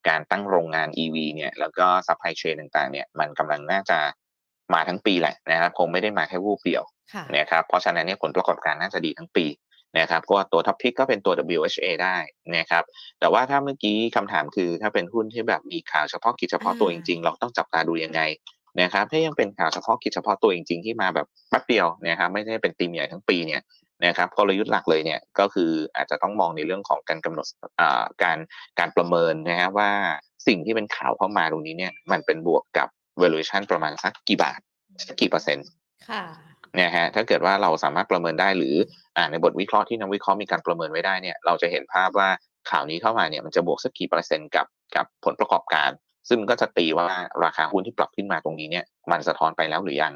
[0.09, 3.99] การตั้งโรงงาน EV เนี่ยแล้วก็ supply chain ต่างๆเนี่ยมันกำลังน่าจะ
[4.73, 6.83] มาทั้งปีแหละนะครับคงไม่ได้มาแค่วูบเดียว
[7.13, 9.45] ค่ะนะครับเพราะฉะนั้นเนี่ยผลประกอบการน่าจะดีทั้งปี
[9.99, 12.17] นะครับเพราะว่าตัวท็อปพิกก็เป็นตัว WHA ได้
[12.57, 12.83] นะครับ
[13.19, 18.21] แต่ว่าถ้าเมื่อกี้คำถามคือถ้าเป็นหุ้นที่แบบมีข่าวเฉพาะกิจเฉพาะตัวจริงๆ เราต้องจับตาดูยังไง
[18.81, 23.61] นะครับถ้ายังเป็นข่าวเฉพาะกิจเฉพาะตัวจริงๆที่มาแบบแป๊บเดียวนะครับไม่ได้เป็นตีมใหญ่ทั้งปีเนี่ย
[24.05, 27.47] นะครับกลยุทธ์หลักเลยเนี่ยก็คืออาจจะต้องมองในเรื่องของการกำหนด
[28.23, 28.37] การ
[28.79, 29.89] การประเมินนะฮะว่า
[30.47, 32.87] สิ่งที่เป็นข่าวเข้ามาตรงนี้เนี่ยมันเป็นบวกกับ
[33.21, 34.59] valuation ประมาณสักกี่บาท
[35.07, 35.67] สักกี่เปอร์เซ็นต์
[36.09, 36.23] ค่ะ
[36.81, 38.75] นะฮะถ้าเกิดว่าเราสามารถประเมินได้หรือ
[39.17, 42.29] อ่าในบทวิเคราะห์ที่นักวิเคราะห์มีการประเมินไว้ได้เนี่ยเราจะเห็นภาพว่า
[42.69, 45.89] ข่าวนี้เข้ามาเนี่ยมันจะบวกสักกี่เปอร์เซ็นต์กับกับผลประกอบการ
[46.29, 47.07] ซึ่งก็จะตีว่า
[47.45, 50.13] ราคาหุ้นที่ปรับขึ้นมาตรงนี้เนี่ยมันสะท้อนไปแล้วหรือยัง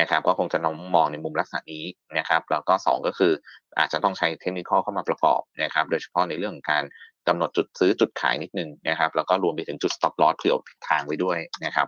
[0.00, 1.84] นะครับก็คงจะน้องมองในมุมลักษณะนี้
[2.18, 3.32] นะครับแล้วก็ 2 ก็คือ
[3.78, 6.84] อาจจะต้องใช้เทคนิคเข้ามาประกอบนะครับโดยเฉพาะในเรื่องของการ
[7.28, 10.56] กำหนดจุดซื้อจุดขายนิดนึงนะครับแล้วก็รวมไปถึงจุด stop loss เผื่อ
[10.88, 11.86] ทางไว้ด้วยนะครับ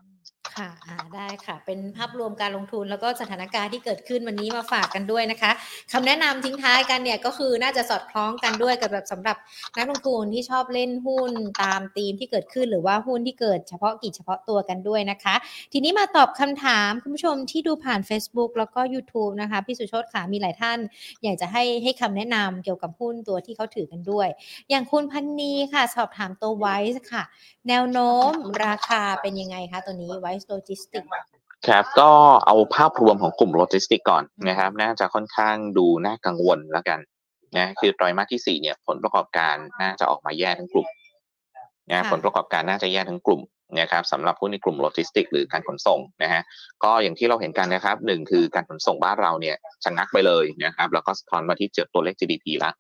[0.57, 0.70] ค่ะ
[1.16, 5.51] ได้ค่ะ เป็นภาพรวมการลงทุนแล้วก็สถานการณ์ที่เกิดขึ้นวันนี้มาฝากกันด้วยนะคะ
[5.93, 9.37] คำแนะนำทิ้งท้ายกันเนี่ยก็คือน่าจะสอดคล้องกันด้วยกับแบบสำหรับ
[9.76, 15.35] นักลงทุนที่ชอบเล่นหุ้นตามธีมที่เกิดขึ้นหรือว่าหุ้นที่เกิดเฉพาะกิจเฉพาะตัวกันด้วยนะคะ
[15.72, 20.79] ทีนี้มาตอบคำถามคุณผู้ชมที่ดูผ่าน Facebook แล้วก็ YouTube นะคะพี่สุชตค่ะมีหลายท่าน
[21.22, 24.29] อยากจะให้ให้คำแนะนำเกี่ยวกับหุ้นตัวที่เขาถือกันด้วย
[24.70, 27.22] อย่างคุณพันนีค่ะ สอบถามตัว WICE ค่ะ
[27.68, 28.31] แนวโน้ม
[28.66, 31.05] ราคาเป็นยังไงคะตัวนี้ WICE Logistics
[31.68, 32.10] ครับก็
[32.46, 36.98] เอาภาพรวมของกลุ่มโลจิสติกก่อนนะครับน่าจะค่อนข้างดูน่ากังวลแล้วกัน
[37.56, 40.88] นะคือไตรมาสที่สี่เนี่ย ผลประกอบการน่าจะออกมาแย่ทั้งกลุ่ม
[41.90, 43.40] นะผลประกอบการน่าจะแย่ทั้งกลุ่ม
[43.80, 46.42] นะครับสำหรับหุ้นในกลุ่มโลจิสติกหรือการขนส่งนะฮะ
[46.84, 52.70] ก็อย่างที่เราเห็นกันนะครับหนึ่งคือการขนส่งบ้านเราเนี่ยชะงักไปเลยนะครับแล้วก็สะท้อนมาที่เจอตัวเลข GDP ละ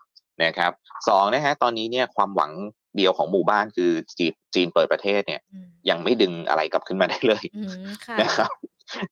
[0.44, 0.72] นะครับ
[1.08, 2.50] สองนะฮะตอนนี้เนี่ยความหวัง
[2.96, 5.40] เดียวของหมู่บ้านคือจีนจีนเปิดประเทศเนี่ย
[5.90, 7.44] ยังไม่ดึงอะไรกลับขึ้นมาได้เลย
[8.20, 8.50] นะครับ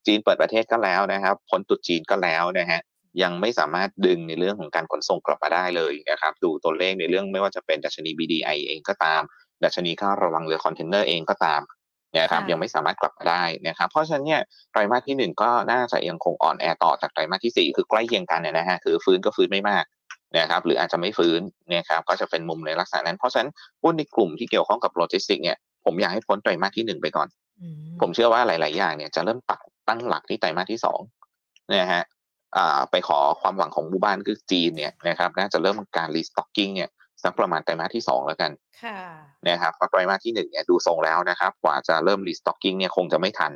[0.05, 2.79] จีนเปิดประเทศก็แล้วนะครับผลตุดจีนก็แล้วนะฮะ
[3.23, 9.21] ยังไม่สามารถดึงในเรื่องของการขนส่งกลับมาได้เลยนะครับ ดูตัวเลขในเรื่องไม่ว่าจะเป็นดัชนี BDI เองก็ตาม
[9.63, 11.61] ดัชนีค่าระวังเรือคอนเทนเนอร์เองก็ตาม
[12.17, 19.83] นะครับยังไม่สามารถกลับมาได้นะครับเพราะฉะนั้นเนี่ยไตรมาสที่หนึ่งก็น่าจะยังคงอ่อนแอต่อจากไตรมาสที่สี่คือใกล้เคียงกันนะฮะคือฟื้นก็ฟื้นไม่มาก
[20.37, 21.41] นะครับหรืออาจจะไม่ฟื้น
[21.75, 23.49] นะครับก็จะเป็นมุมในลักษณะนั้น เพราะฉะนั้น
[23.83, 27.27] หุ้นในกลุ่มที่เกี่ยวข้องกับโลจิสติกเนี่ยผมอยากให้พ้นไตรมาสที่หนึ่งไปก่อน
[28.01, 30.99] ผมเชื่อว่าหลาย ๆ อย่างเนี่ยจะเริ่มปักตั้งหลักที่ไตรมาสที่สอง
[31.75, 32.03] นะฮะ
[32.91, 36.89] ไปขอความหวังของหมู่บ้านคือจีนเนี่ยนะครับน่าจะเริ่มการ restocking เนี่ย
[37.23, 38.51] สักประมาณไตรมาสที่สองแล้วกัน
[39.49, 43.51] นะครับเพราะไตรมาสที่หนึ่งเนี่ยดูทรงแล้วนะครับ กว่าจะเริ่ม restocking เนี่ยคงจะไม่ทัน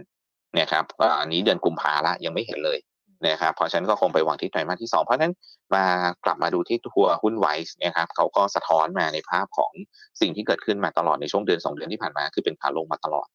[0.59, 0.83] นะครับ
[1.19, 2.77] อันนี้เดือนกุมภาละยังไม่เห็นเลย
[3.27, 5.33] นะครับเพราะฉะนั้นก็คงไปหวังที่ไตรมาสที่ 2 เพราะฉะนั้น
[5.75, 5.85] มา
[6.25, 9.71] กลับมาดูที่ทัวหุ้นไวส์นะครับเขาก็สะท้อนมาในภาพของ
[10.21, 13.27] สิ่งที่เกิดขึ้นมาตลอดในช่วงเดือน 2 เดือนที่ผ่านมาคือเป็นขาลงมาตลอด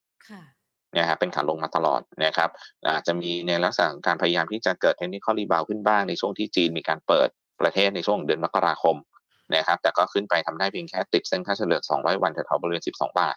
[0.99, 2.51] นะครับเป็นขาลงมาตลอดนะครับ
[2.87, 7.28] อาจจะมีในลักษณะการพยายามที่จะเกิดเทคนิคอลรีบาวขึ้นบ้างในช่วงที่จีนมีการเปิด
[7.61, 8.97] ประเทศในช่วงเดือนมกราคม
[9.57, 13.37] นะครับแต่ก็ขึ้นไปทำได้เพียงแค่ติดเส้นค่าเฉลี่ย200 วันแถวๆบริเวณ 12 บาท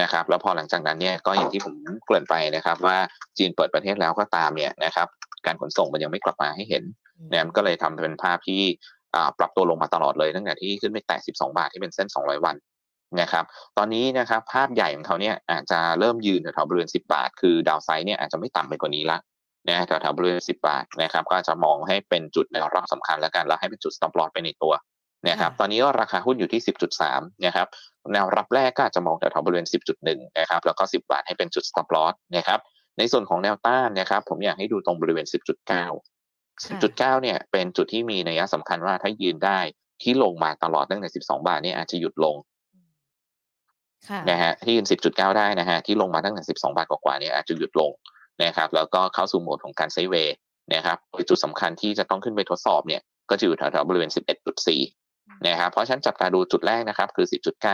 [0.00, 1.74] นะครับแล้วพอหลังจากนั้นเนี่ยก็อย่างที่ผม
[2.04, 2.96] เกริ่นไปนะครับ ว่า
[3.38, 5.08] จีนเปิดประเทศแล้วก็ตามเนี่ยนะครับ
[5.46, 6.84] การขนส่งมันยังไม่กลับมาให้เห็น
[7.30, 8.62] เนี่ยมันก็เลยทำเป็นภาพที่
[9.38, 12.56] ปรับตัวลงมาตลอดเลยตั้งแต่ที่ขึ้นไปแตะ 12 บาทที่เป็นเส้น 200 วัน
[13.20, 13.44] นะครับ
[13.78, 19.18] ตอนนี้นะครับภาพใหญ่ของเขาเนี่ยอาจจะเริ่มยืนแถวบริเวณ 10 บาท คือดาวไซด์เนี่ยอาจจะไม่ต่ำไปกว่านี้ละ
[19.68, 24.74] นะแถวๆบริเวณ 10 บาทนะครับก็จะมองให้เป็นจุดแนวรับสำคัญแล้วกันแล้วให้เป็นจุด stop loss ไปในตัว
[25.28, 26.60] นะครับตอนนี้ก็ราคาหุ้นอยู่ที่
[27.02, 27.66] 10.3นะครับ
[28.12, 29.66] แนวรับแรกก็อาจจะมองแถวๆบริเวณ
[30.00, 32.60] 10.1นะครับแล้วก็ 10 บาทให้เป็นจุด stop loss นะครับ
[32.98, 35.36] ในส่วนของแนวต้านนะครับผมอยากให้ดูตรงบริเวณ 10.9
[36.64, 39.60] 10.9 เนี่ยเป็นจุดที่มีนัยสำคัญว่าถ้ายืนได้
[40.02, 42.36] ที่ลงมาตลอดตั้งแต่ 12 บาทเนี่ยอาจจะหยุดลง
[44.30, 47.90] นะฮะที่ยืน 10.9 ได้นะฮะที่ลงมาตั้งแต่ 12 บาทกว่าๆเนี่ยอาจจะหยุดลง
[48.44, 50.34] นะครับ แล้วก็เข้าสู่โหมดของการไซเวย์
[50.74, 54.10] นะครับจุดสำคัญที่จะต้องขึ้นไปทดสอบเนี่ยก็จะอยู่แถวๆบริเวณ
[54.78, 57.26] 11.4 นะครับเพราะฉะนั้นจับตาดูจุดแรกนะครับ คือ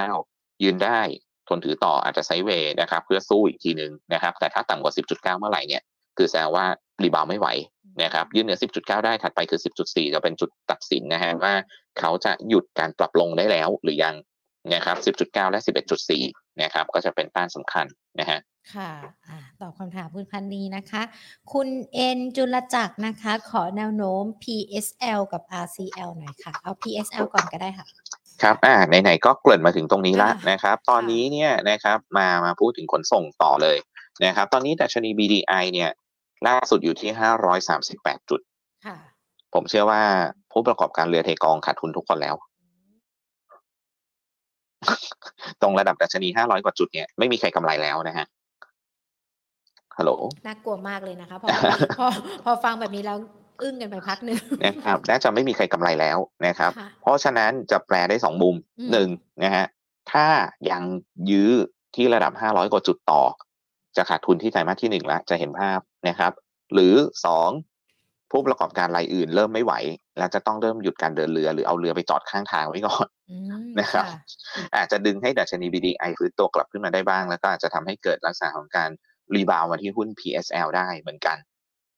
[0.07, 1.01] 10.9 ยืนได้
[1.49, 5.83] ทนถือต่ออาจจะไซเวย์นะครับ เพื่อสู้อีกทีหนึ่งนะครับ แต่ถ้าต่ำกว่า 10.9 เมื่อไหร่เนี่ย
[6.17, 6.65] คือแสดงว่า
[7.03, 7.49] รีบาวไม่ไหว
[8.03, 11.55] นะครับยืนเหนือ 10.9 ได้ถัดไปคือ 10.4 จะเป็นจุดตัดสินนะฮะว่า
[11.99, 14.15] เขาจะหยุดการปรับลงได้แล้วหรือยัง
[14.75, 15.61] นะครับ 10.9 และ
[16.11, 17.87] 11.4 นะครับ ก็จะเป็นต้านสำคัญ
[18.21, 18.39] นะฮะ
[18.75, 18.93] ค่ะ
[19.61, 21.03] ตอบคำถามคุณพันนีนะคะ
[21.53, 27.87] คุณเอ็นจุลจักรนะคะ ขอแนวโน้ม PSL กับ RCL หน่อยค่ะ เอา PSL ก่อนก็ได้ค่ะ
[28.43, 33.77] ครับอ่าไหนๆก็เกริ่นมาถึงตรงนี้ละนะครับ ตอนนี้เนี่ยนะครับมามาพูดถึงขนส่งต่อเลย
[34.25, 35.91] นะครับ ตอนนี้ดัชนี BDI เนี่ย
[36.49, 38.41] ล่าสุดอยู่ที่ห้าร้อยสามสิบแปดจุด
[39.55, 40.03] ผมเชื่อว่า
[40.53, 42.35] ผู้ประกอบการเรือเทกองขาดทุนทุกคนแล้ว
[45.63, 48.27] ตรงระดับดัชนีห้าร้อยกว่าจุดเนี่ยไม่มีใครกำไรแล้วนะฮะ
[49.99, 50.13] ฮัลโหล
[50.47, 51.49] น่ากลัวมากเลยนะคะพอ
[51.99, 52.07] พอ
[52.45, 53.19] พอฟังแบบนี้แล้ว
[53.63, 59.09] อึ้งกันไปพักหนึ่งนะครับน่าจะไม่มีใครกำไรแล้วนะครับค่ะเพราะฉะนั้นจะแปลได้สองมุมอืมหนึ่ง
[59.45, 59.67] นะฮะ
[60.13, 60.27] ถ้า
[60.71, 60.83] ยัง
[61.31, 61.51] ยื้อ
[61.97, 63.23] ที่ระดับ500กว่าจุดต่อ
[63.97, 66.33] จะขาดทุนที่ไตรมาสที่หนึ่งแล้วจะเห็นภาพนะครับ
[66.75, 66.95] หรือ
[67.27, 67.51] สอง
[68.31, 69.75] ผู้ประกอบการรายอื่นเริ่มไม่ไหว
[70.19, 74.21] แล้วจะต้องเริ่มหยุดการเดินเรือ หรือเอาเรือไปจอดข้างทางไว้ก่อนอืมนะครับค่ะ
[74.77, 78.91] อาจจะดึงให้ดัชนี BDI ฟื้นตัวกลับขึ้นมาได้บ้าง แล้วก็อาจจะทำให้เกิดลักษณะของการ
[79.35, 81.37] รีบาวมาที่หุ้น PSL ได้เหมือนกัน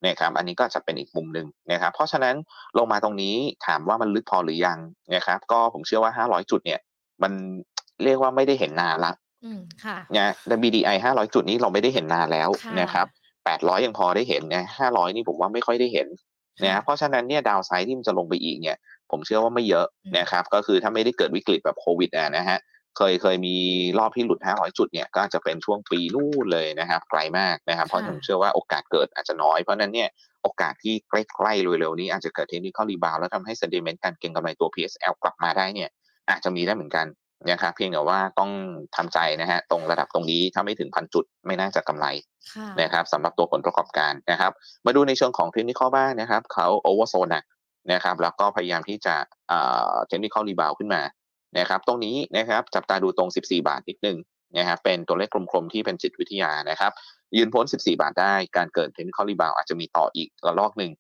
[0.07, 2.35] นะครับอันนี้ก็จะเป็นอีกมุมหนึ่งนะครับเพราะฉะนั้น
[2.79, 3.35] ลงมาตรงนี้
[3.67, 4.79] ถามว่ามันลึกพอหรือยัง
[5.15, 6.81] นะครับ ก็ผมเชื่อว่า 500 จุดเนี่ย
[7.23, 7.33] มัน
[8.05, 9.13] เรียกว่าไม่ได้เห็นนานละ
[9.45, 13.07] อืมค่ะนะแต่ BDI 500 จุดนี้เราไม่ได้เห็นนานแล้วค่ะนะครับ
[13.45, 16.09] 800 ยังพอได้เห็นนะ500 นี่ผมว่าไม่ค่อยได้เห็น
[16.65, 18.79] นะเพราะฉะนั้นเนี่ยดาวไซด์ที่มันจะลงไปอีกเนี่ย
[19.11, 22.59] ผมเชื่อว่าไม่เยอะอืมนะครับ ก็คือถ้าไม่ได้เกิดวิกฤตแบบโควิดอะนะฮะ
[22.97, 23.57] เคยเคยมี
[23.99, 30.09] รอบที่หลุด 500 จุดเนี่ยก็จะเป็นช่วงปีนู่นเลยนะครับไกลมากนะครับ เพราะผมเชื่อว่าโอกาสเกิดอาจจะน้อยเพราะฉะนั้นเนี่ย
[30.43, 35.89] โอกาสที่ใกล้ๆเร็วๆนี้อาจจะเกิด technical rebound แล้วทำให้ sentiment การเก็งกำไรตัว PSL กลับมาได้เนี่ย
[36.31, 37.07] อาจจะมีได้เหมือนกัน
[37.51, 38.51] นะครับเพียงแต่ว่าต้อง
[38.97, 42.07] ทำใจนะฮะตรงระดับตรงนี้ถ้าไม่ถึงพันจุดไม่น่าจะกำไร
[42.55, 44.53] ค่ะนะครับสำหรับตัวผลประกอบการนะครับ
[44.87, 47.37] มาดูในเชิงของเทคนิคบ้างนะครับเขาโอเวอร์โซน
[47.93, 49.15] นะครับแล้วก็พยายามที่จะ
[50.09, 51.03] technical rebound ขึ้นมา
[51.59, 54.19] นะครับตรงนี้นะครับจับตาดูตรง 14 บาทนิดนึง
[54.57, 56.93] นะครับเป็นตัวเลขกลมๆที่เป็นจิตวิทยานะครับ
[57.37, 60.93] ยืนพ้น 14 บาทได้การเกิด technical rebound อาจจะมีต่ออีกระลอกหนึ่ง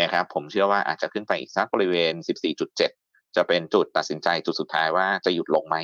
[0.00, 2.12] นะครับผมเชื่อว่าอาจจะขึ้นไปอีกสักบริเวณ
[2.74, 5.76] 14.7 จะเป็นจุดตัดสินใจจุดสุดท้ายว่าจะหยุดลงไหม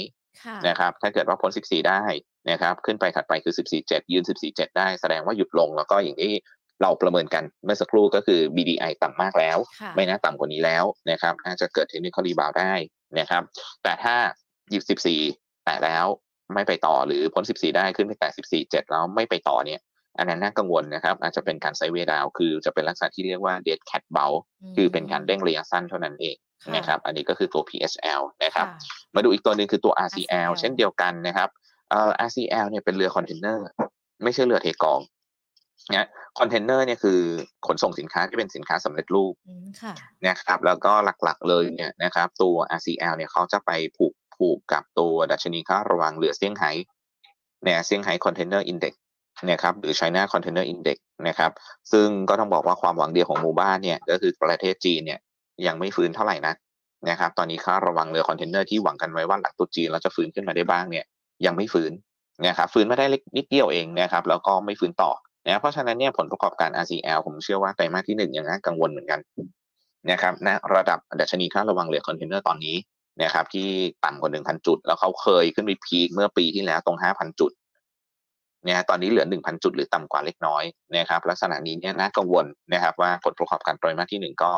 [0.44, 2.04] ค่ะนะครับถ้าเกิดว่าพ้น 14 ได้
[2.50, 6.32] นะครับขึ้นไปถัดไปคือ 14.7 ยืน 14.7 ได้แสดงว่าหยุดลงแล้วก็อย่างที่
[6.82, 12.74] เราประเมินกันเมื่อสักครู่ก็คือ BDI ต่ำมากแล้วค่ะไม่น่าต่ำกว่านี้แล้วนะครับน่าจะเกิด technical rebound ได้
[13.18, 13.42] นะครับ
[13.82, 14.14] แต่ถ้า
[14.70, 16.06] หยิบ14แต่แล้ว
[16.54, 19.80] ไม่ไปต่อหรือพ้น 14 ได้ขึ้นไปแต่ 14.7 แล้วไม่ไปต่อเนี่ย
[20.18, 24.40] อันนั้นน่ากังวลนะครับ อาจจะเป็นการ sideway down คือจะเป็นลักษณะที่เรียกว่า dead cat bounce
[24.76, 26.36] คือเป็นการเด้งระยะสั้นเท่านั้นเอง
[26.76, 31.48] นะครับอันนี้ก็คือตัว PSL นะครับค่ะมาดูอีกตัวหนึ่งคือตัว RCL RCL เช่นเดียวกันนะครับ
[31.90, 33.66] เอ่อ RCL เนี่ยเป็นเรือคอนเทนเนอร์
[34.22, 35.00] ไม่ใช่เรือเทกอง
[35.94, 36.08] นะ
[36.38, 37.20] คอนเทนเนอร์เนี่ยคือ
[37.66, 39.94] ขนส่งสินค้าที่เป็นสินค้าสำเร็จรูปอืมค่ะ
[40.26, 40.92] นะครับแล้วก็
[41.24, 46.70] หลักๆเลยเนี่ยนะครับตัว RCL เนี่ยเขาจะไปผูกผูกกับตัวดัชนีค่าระวังเรือเซี่ยงไฮ้
[47.64, 48.94] เนี่ยเซี่ยงไฮ้ Container Index
[49.50, 51.50] นะครับหรือ China Container Index นะครับ
[51.92, 55.18] ซึ่งก็ต้องบอกว่าความหวังเดียวของหมู่บ้านเนี่ยก็คือประเทศจีนเนี่ย
[55.66, 56.54] ยังไม่ฟื้นเท่าไหร่นะ
[57.10, 61.04] นะครับตอนนี้ค่าระวังเรือคอนเทนเนอร์ที่หวังกันไว้ว่าหลังตรุษจีนเราจะฟื้นขึ้นมาได้บ้างเนี่ย
[61.46, 61.92] ยังไม่ฟื้น
[62.46, 65.10] นะครับฟื้นมาได้เล็กนิดเดียวเองนะครับแล้วก็ไม่ฟื้นต่อ
[65.46, 69.20] นะเพราะฉะนั้นเนี่ยผลประกอบการ RCL ผมเชื่อว่าไตรมาสที่หนึ่งยังน่ากังวลเหมือนกัน
[70.10, 72.76] นะครับณระดับดัชนีค่าระวังเรือคอนเทนเนอร์ตอนนี้
[73.22, 73.68] นะครับที่
[74.04, 77.52] ต่ำกว่า 1,000 จุด แล้วเขาเคยขึ้นไป peak เมื่อปีที่แล้วตรง 5,000 จุด
[78.64, 80.64] เนี่ยตอนนี้เหลือ 1,000 จุดหรือต่ำกว่าเล็กน้อย
[80.96, 84.50] นะครับลักษณะนี้เนี่ยน่ากังวลนะครับว่าผลประกอบการไตรมาสที่หนึ่งก็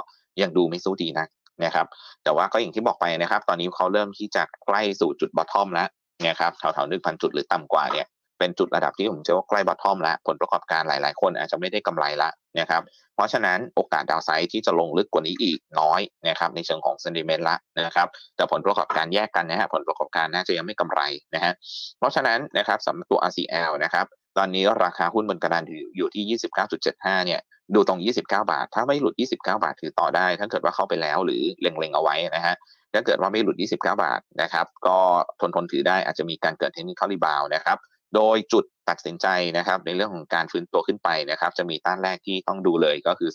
[0.42, 1.28] ยังดูไม่สู้ดีนัก
[1.64, 1.86] นะครับ
[2.22, 5.88] แต่ว่าก็อย่างที่บอกไปนะครับ ตอนนี้เขาเริ่มที่จะใกล้สู่จุด bottom แล้ว
[6.26, 8.06] นะครับแถวๆหนึ่งพันจุดหรือต่ำกว่าเนี่ย
[8.40, 12.30] เป็นจุดระดับที่ผมเชื่อว่าใกล้ bottom แล้ว ผลประกอบการหลาย ๆ คนอาจจะไม่ได้กำไรละ
[12.60, 12.82] นะครับ
[13.14, 21.00] เพราะฉะนั้นโอกาส downside ที่จะลงลึกกว่านี้อีกน้อยนะครับในเชิงของ sentiment ละนะครับ แต่ผลประกอบการแยกกันนะฮะผลประกอบการน่าจะยังไม่กำไร
[21.34, 21.52] นะฮะ
[21.98, 24.06] เพราะฉะนั้นนะครับสำหรับตัว RCL นะครับ
[24.38, 26.38] ตอนนี้ราคาหุ้นบนกระดานอยู่อยู่ที่
[26.80, 27.40] 29.75 เนี่ย
[27.74, 32.54] ดูตรง 29 บาท ถ้าไม่หลุด 29 บาทถือต่อได้ ถ้าเกิดว่าเข้าไปแล้วหรือเล็งๆเอาไว้นะฮะ
[32.94, 34.98] ถ้าเกิดว่าไม่หลุด 29 บาทนะครับ ก็
[35.40, 37.78] ทนทนถือได้อาจจะมีการเกิด technical rebound นะครับ
[38.14, 43.30] โดยจุดตัดสินใจนะครับ ในเรื่องของการฟื้นตัวขึ้นไปนะครับ จะมีต้านแรกที่ต้องดูเลยก็คือ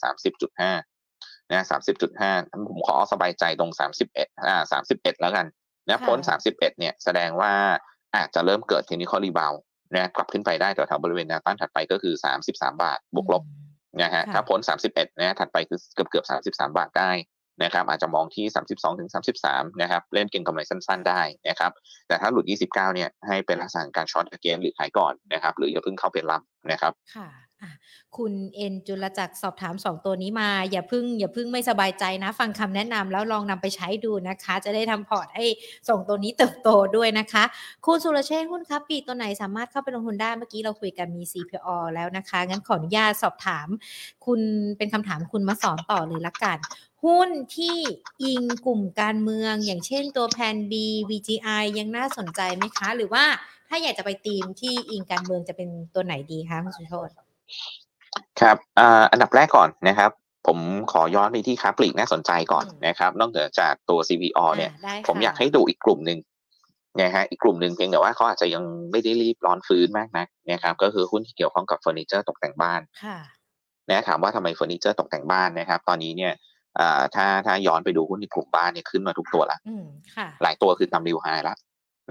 [0.73, 1.65] 30.5นะ
[2.13, 3.71] 30.5ผมขอสบายใจตรง
[4.07, 4.55] 31อ่า
[4.91, 5.45] 31 แล้วกัน
[5.87, 7.53] นะพ้นค่ะ31เนี่ยแสดงว่า
[8.15, 9.53] อาจจะเริ่มเกิด technical rebound
[9.95, 12.13] นะกลับขึ้นไปได้แถวๆบริเวณแนวต้านถัดไปก็คือ
[12.49, 13.43] 33 บาทบวกลบ
[14.01, 14.59] นะฮะค่ะถ้าพ้น
[14.91, 17.11] 31นะถัดไปคือเกือบเกือบ33 บาทได้
[17.63, 19.09] นะครับอาจจะมองที่ 32ถึง
[19.43, 21.71] 33นะครับเล่นเก็งกำไรสั้นๆได้นะครับ
[22.07, 26.41] แต่ถ้าหลุด 29เนี่ยให้เป็นลักษณะการ short game หรือขายก่อนนะครับหรืออย่าเพิ่งเข้าไปรับ
[26.71, 27.29] นะครับค่ะ
[28.17, 35.45] คุณเอ็นจุลจักรสอบถามสองตัวนี้มา อย่าเพึ่ง อย่าเพึ่งไม่สบายใจนะ ฟังคำแนะนำแล้วลองนำไปใช้ดูนะคะ จะได้ทำพอร์ตให้
[35.89, 37.43] ส่งตัวนี้เติบโตด้วยนะคะ
[37.85, 43.67] คุณสุรเชษหุ้นครับปีตัวไหนสามารถเข้าไปลงทุนได้เมื่อกี้เราคุยกันมี CPO แล้วนะคะ งั้นขออนุญาตสอบถาม
[44.25, 44.39] คุณ
[44.77, 46.57] เป็นคำถามคุณมาสอนต่อเลยละกัน
[47.05, 47.77] หุ้นที่
[48.23, 50.73] อิงกลุ่มการเมือง อย่างเช่นตัวแพน B
[51.09, 53.23] VGI ยังน่าสนใจไหมคะ หรือว่า
[53.69, 57.09] ถ้าอยากจะไปทีมที่อิงการเมืองจะเป็นตัวไหนดีคะคุณสุโชต
[58.41, 60.11] ครับอ่าอันดับแรกก่อนนะครับ
[60.47, 60.57] ผม
[60.91, 66.19] ขอย้อนไปที่ค้าปลีกน่าสนใจก่อนอืมนะครับ นอกเหนือจากตัว CVO เนี่ยอ่าได้ค่ะผมอยากให้ดูอีกกลุ่มหนึ่ง
[67.01, 73.17] นะฮะอีกกลุ่มหนึ่งเพียงแต่ว่าเขาอาจจะยังไม่ได้รีบร้อนฟื้นมากนักนะครับ ก็คือหุ้นที่เกี่ยวข้องกับเฟอร์นิเจอร์ตกแต่งบ้านค่ะ
[73.89, 76.33] นะถามว่าทำไมเฟอร์นิเจอร์ตกแต่งบ้านนะครับ ตอนนี้เนี่ย
[77.15, 79.57] ถ้าถ้าย้อนไปดูหุ้นในกลุ่มบ้านเนี่ยขึ้นมาทุกตัวละ
[80.41, 81.57] หลายตัวคือทำริวไฮแล้ว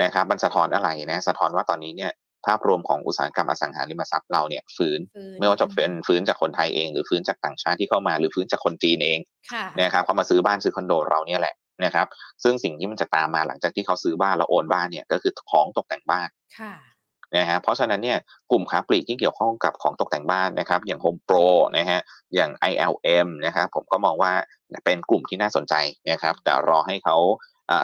[0.02, 2.12] นะครับมันสะท้อนอะไรนะสะท้อนว่าตอนนี้เนี่ย
[2.46, 5.00] ภาพรวมของอุตสาหกรรมอสังหาริมทรัพย์เราเนี่ยฟื้น
[5.38, 9.18] ไม่ว่าจะเป็นฟื้นจากคนไทยเอง หรือฟื้นจากต่างชาติที่เข้ามาหรือฟื้นจากคนจีนเอง
[9.80, 11.54] นะครับเขามาซื้อบ้านซื้อคอนโดเราเนี่ยแหละ
[11.84, 12.06] นะครับ
[12.42, 16.28] ซึ่งสิ่งที่มันจะตามมาหลังจากที่เขาซื้อบ้านแล้วโอนบ้านเนี่ยก็คือของตกแต่งบ้าน
[17.36, 18.18] นะฮะเพราะฉะนั้นเนี่ย
[18.50, 22.00] กลุ่มค้าปลีกที่เกี่ยวข้องกับของตกแต่งบ้านนะครับ อย่าง Home Pro นะฮะ
[22.34, 24.32] อย่าง ILM นะครับผมก็มองว่า
[24.84, 25.74] เป็นกลุ่มที่น่าสนใจ
[26.10, 27.16] นะครับแต่รอให้เขา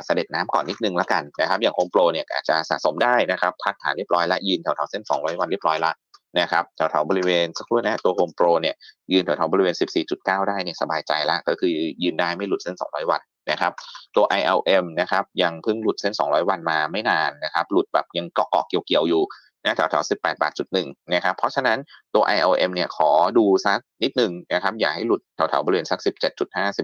[0.05, 5.93] เสด็จน้ำก่อนนิดนึงแล้วกันนะครับ อย่าง Home Pro เนี่ยอาจจะสะสมได้นะครับพักฐานเรียบร้อยละยืนแถวๆเส้น 200 วันเรียบร้อยละ
[6.41, 8.75] นะครับแถวๆบริเวณสักครู่นะตัว Home Pro เนี่ย
[9.13, 9.75] ยืนแถวๆบริเวณ
[10.13, 11.71] 14.9 ได้เนี่ยสบายใจละก็คือ
[12.03, 13.21] ยืนได้ไม่หลุดเส้น 200 วัน
[13.51, 13.73] นะครับ
[14.17, 19.23] ตัว ILM นะครับยังเพิ่งหลุดเส้น 200 วันมาไม่นานนะครับหลุดแบบยังเกาะๆเกี่ยวๆอยู่
[19.65, 21.79] นะแถวๆ18บาทจุดหนึ่งนะครับ เพราะฉะนั้น
[22.15, 26.01] ตัว ILM เนี่ยขอดูสักนิดหนึ่งนะครับ อย่าให้หลุดแถวๆบริเวณสัก
[26.39, 26.79] 17.5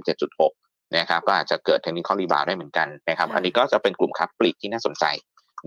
[0.44, 5.04] 17.6นะครับ ก็อาจจะเกิดเทคนิคอลรีบาวได้เหมือนกันนะครับ อันนี้ก็จะเป็นกลุ่มค้าปลีกที่น่าสนใจ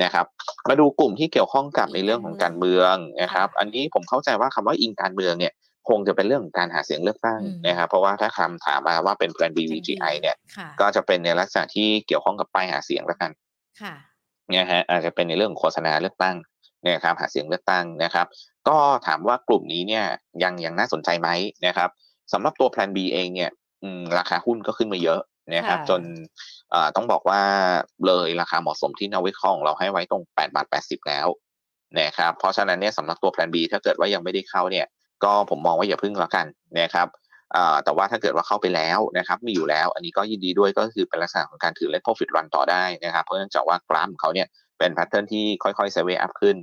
[0.03, 0.25] นะครับ
[0.69, 5.53] มาดูกลุ่มที่เกี่ยวข้องกับในเรื่องของการเมืองนะครับ อันนี้ผมเข้าใจว่าคำว่าอิงการเมืองเนี่ย
[5.89, 10.35] คงจะเป็นเรื่องของการหาเสียงเลือกตั้งนะครับเพราะว่าถ้าคำถามมาว่าเป็นแบรนด์ BVGI เนี่ย
[10.79, 13.31] ก็จะเป็นในลักษณะที่เกี่ยวข้องกับป้ายหาเสียงแล้วกัน
[14.49, 16.35] เนี่ยฮะอาจจะเป็นในเรื่องโฆษณาเลือกตั้ง
[16.85, 18.27] นะครับหาเสียงเลือกตั้งนะครับ
[18.67, 18.77] ก็
[19.07, 20.05] ถามว่ากลุ่มนี้เนี่ย
[20.43, 21.29] ยังยังน่าสนใจไหม
[21.65, 21.89] นะครับ
[22.33, 23.51] สำหรับตัวแพลน B เองเนี่ย
[24.17, 25.21] ราคาหุ้นก็ขึ้นมาเยอะ
[25.55, 26.01] นะครับจน
[26.95, 27.41] ต้องบอกว่า
[28.05, 31.27] เลยราคาเหมาะสมที่นักวิเคราะห์เราให้ไว้ตรง8บาท80 แล้ว
[31.99, 34.85] นะครับเพราะฉะนั้นเนี่ยสำหรับตัวแพลน B ถ้าเกิดว่ายังไม่ได้เข้าเนี่ย
[35.23, 36.45] ก็ผมมองว่าอย่าพึ่งแล้วกัน
[36.79, 37.07] นะครับ
[37.83, 44.47] แต่ว่าถ้าเกิดว่าเข้าไปแล้วนะครับมีอยู่แล้ว อันนี้ก็ยินดีด้วยก็คือเป็นลักษณะของการถือเล่น profit run ต่อได้นะครับ เพราะเนื่องจากว่ากราฟเขาเนี่ย
[44.79, 46.57] เป็น pattern ที่ค่อยๆ sideway up ขึ้น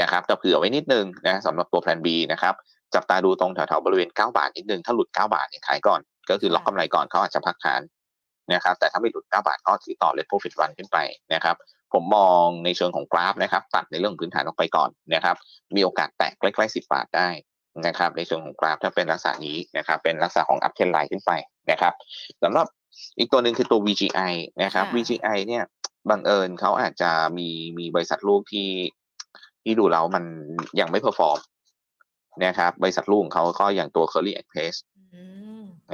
[0.00, 2.54] นะครับแต่เผื่อไว้นิดนึงนะสำหรับตัวแพลน B นะครับ
[2.94, 6.00] จับตาดูตรงแถวๆบริเวณ 9 บาทนิดนึง ถ้าหลุด 9 บาทเนี่ยขายก่อน
[6.30, 7.80] ก็คือล็อกกำไรก่อนเขาอาจจะพักฐาน
[8.52, 10.98] นะครับแต่ถ้าไม่หลุด 9 บาทก็ถือต่อ let profit run ขึ้นไป
[11.34, 11.56] นะครับ
[11.92, 15.36] ผมมองในเชิงของกราฟนะครับตัดในเรื่องพื้นฐานออกไปก่อนนะครับ
[15.76, 17.28] มีโอกาสแตะใกล้ๆ 10 บาทได้
[17.86, 21.32] นะครับ ในเชิงของกราฟถ้าเป็นลักษณะนี้นะครับ เป็นลักษณะของ uptrend line ขึ้นไป
[21.70, 21.92] นะครับ
[22.42, 22.66] สำหรับ
[23.18, 25.64] อีกตัวหนึ่งคือตัว VGI นะครับ VGI เนี่ย
[26.10, 27.48] บังเอิญเขาอาจจะมี
[27.78, 28.68] มีบริษัทลูกที่
[29.62, 30.24] ที่ดูแล้วมัน
[30.80, 31.38] ยังไม่ perform
[32.44, 34.74] นะครับ บริษัทลูกของเขาก็อย่างตัว Kerry Express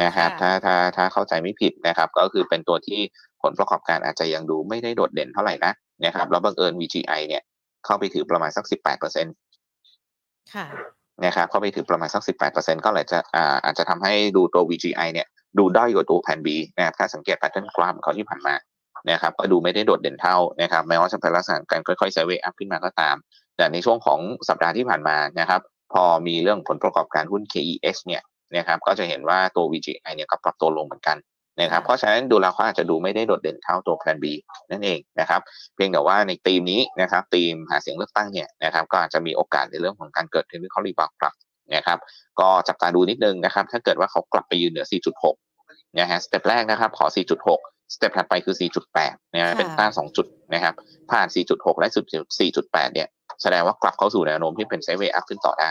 [0.02, 3.00] นะครับถ้าถ้าถ้าเข้าใจไม่ผิดนะครับ ก็คือเป็นตัวที่
[3.42, 5.72] ผลประกอบการอาจจะยังดูไม่ได้โดดเด่นเท่าไหร่นะ
[6.04, 7.42] นะครับแล้วบังเอิญ VGI เนี่ย
[7.84, 9.34] เข้าไปถือประมาณสักสิบแปดเปอร์เซ็นต์
[10.54, 10.66] ค่ะ
[11.24, 15.26] นะครับเข้าไปถือประมาณสักสิบแปดเปอร์เซ็นต์ก็เลยจะอาอาจจะทำให้ดูตัว VGI เนี่ย
[15.58, 18.54] ดูด้อยกว่าตัวแผ่น B นะครับถ้าสังเกต pattern กราฟของเขาที่ผ่านมา
[19.10, 23.16] นะครับก็ดูไม่ได้โดดเด่นเท่านะครับแม้ว่าจะเป็นลักษณะการค่อยๆ sideway up ขึ้นมาก็ตาม
[23.56, 25.60] แต่ในช่วงของสัปดาห์ที่ผ่านมานะครับ
[25.92, 28.22] พอมีเรื่องผลประกอบการหุ้น KEX เนี่ย
[28.56, 31.16] นะครับก็จะเห็นว่าตัว VGI เนี่ยก็ปรับตัวลงเหมือนกัน
[31.60, 34.24] นะครับเพราะฉะนั้นดูแล้วเขาอาจจะดูไม่ได้โดดเด่นเท่าตัวแพลน B
[34.70, 35.40] นั่นเองนะครับ
[35.74, 41.34] เพียงแต่ว่าในธีมนี้นะครับธีมหาเสียงเลือกตั้งเนี่ยนะครับก็อาจจะมีโอกาสในเรื่องของการเกิด technical rebound กลับ
[41.74, 41.98] นะครับ
[42.40, 44.86] ก็จับตาดูนิดนึงนะครับถ้าเกิดว่าเขากลับไปยืนเหนือ
[45.42, 47.06] 4.6นะฮะ step แรกนะครับขอ
[47.50, 48.54] 4.6 step ถัดไปคือ
[48.96, 50.74] 4.8นะเป็นต้าน 2 จุดนะครับ
[51.10, 51.88] ผ่าน 4.6 และ
[52.40, 53.08] 4.8 เนี่ย
[53.42, 55.70] แสดงว่ากลับเข้าสู่แนวโน้มที่เป็น sideway up ขึ้นต่อได้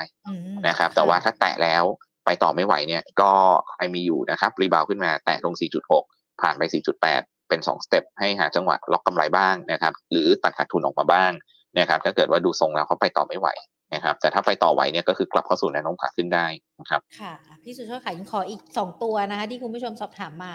[0.68, 1.84] นะครับ แต่ว่าถ้าแตะแล้ว
[2.30, 3.32] ไปต่อไม่ไหวเนี่ยก็
[3.78, 5.54] ใครมีอยู่นะครับ rebound ขึ้นมาแตะลง
[5.98, 6.64] 4.6 ผ่านไป
[7.06, 11.32] 4.8 เป็น 2 step ให้หาจังหวะล็อกกำไรบ้างนะครับหรือตัดขาดทุนออกมาบ้าง
[11.80, 13.48] นะครับถ้าเกิดว่าดูทรงแล้วเขาไปต่อไม่ไหว
[13.94, 16.46] นะครับแต่ถ้าไปต่อไหวเนี่ยก็คือกลับเข้าสู่แนวโน้มขาขึ้นได้
[16.80, 20.54] นะครับค่ะพี่สุชาติค่ะยังขออีก 2 ตัวนะคะ ที่คุณผู้ชมสอบถามมา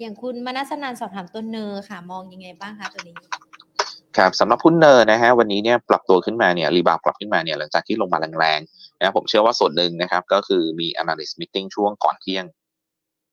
[0.00, 3.16] อย่างคุณมนัสนันสอบถามตัวเนอค่ะ มองยังไงบ้างคะตัวนี้
[4.18, 12.44] ครับสำหรับหุ้นเนอร์นะฮะวันนี้เนี่ยปรับตัวขึ้นมาเนี่ยรีบาวกลับขึ้นมาเนี่ยหลังจากที่ลงมาแรงๆนะผมเชื่อว่าส่วนหนึ่งนะครับก็คือมี analyst meeting ช่วงก่อนเที่ยง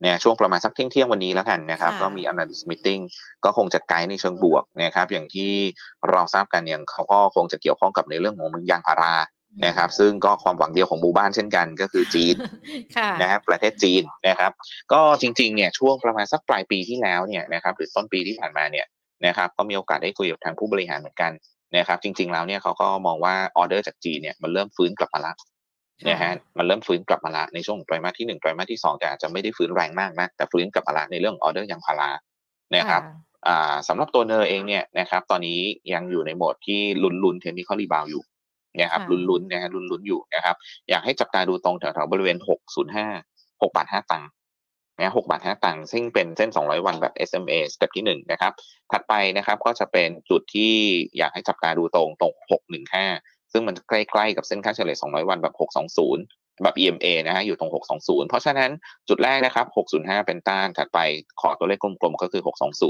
[0.02, 3.02] เนี่ยช่วงประมาณสักเที่ยงเที่ยงวันนี้แล้วกันนะครับก็มี analyst meeting
[3.46, 5.52] ก็คงจะไกด์ในเชิงบวกนะครับอย่างที่
[6.12, 9.16] เราทราบกันเนี่ยเขาก็คงจะเกี่ยวข้องกับในเรื่องของยางพารา
[9.66, 12.36] นะครับซึ่งก็ความหวังเดียวของหมู่บ้านเช่นกันก็คือจีน
[13.22, 14.52] นะครับประเทศจีนนะครับ
[14.94, 18.86] ก็จริงๆเนี่ยช่วงประมาณสักปลายปีที่แล้วเนี่ยนะครับหรือต้นปีที่ผ่านมาเนี่ย
[19.26, 21.32] นะครับก็มีโอกาสได้คุยกับทางผู้บริหารเหมือนกัน
[21.78, 25.34] นะครับจริง ๆแล้วเนี่ยเขาก็มองว่าออเดอร์จากจีนเนี่ยมันเริ่มฟื้นกลับมาละ
[26.10, 32.10] นะฮะมันเริ่มฟื้นกลับมาละในช่วงไตรมาสที่หนึ่งไตรมาสที่สองแต่อาจจะไม่ได้ฟื้นแรงมากนะแต่ฟื้นกลับมาละในเรื่องออเดอร์ยางพารา
[32.76, 33.02] นะครับ
[33.48, 35.60] อ่าสำหรับตัว NER เองเนี่ยนะครับตอนนี้
[35.94, 38.24] ยังอยู่ในโหมดที่ลุ้นๆ technical rebound อยู่
[38.82, 40.56] นะครับลุ้นๆนะฮะลุ้นๆอยู่นะครับ
[40.90, 42.38] อยากให้จับตาดูตรงแถวๆบริเวณ
[42.98, 44.30] 605 6บาท5ตังค์
[45.00, 48.54] นะ6บาท5ตังค์ซึ่งเป็นเส้น 200 วันแบบ SMA สเต็ปที่ 1 นะครับ
[48.92, 50.74] ถัดไปนะครับก็จะเป็นจุดที่
[51.18, 52.34] อยากให้จับตาดูตรงตรง
[52.94, 58.72] 615 ซึ่งมันใกล้ ๆ กับเส้นค่าเฉลี่ย 200 วันแบบ 620 แบบ EMA นะฮะอยู่ตรง 620 เพราะฉะนั้น
[59.10, 59.66] จุดแรกนะครับ
[59.98, 61.00] 605 เป็นต้าน ถัดไป
[61.42, 62.42] ขอตัวเลขกลมๆ ก็คือ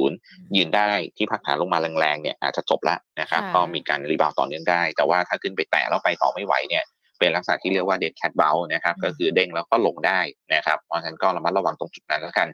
[0.03, 6.83] 620 ยืนได้ที่พักฐานลงมาแรงๆเนี่ยอาจจะจบแล้วนะครับก็มีการรีบาวต่อเนื่องได้ แต่ว่าถ้าขึ้นไปแตะแล้วไปต่อไม่ไหวเนี่ย
[7.19, 10.19] เป็นลักษณะที่เรียกว่า dead cat bounce นะครับ ก็คือเด้งแล้วก็ลงได้
[10.53, 12.47] นะครับเพราะฉะนั้นก็ระมัดระวังตรงจุดนั้นแล้วกัน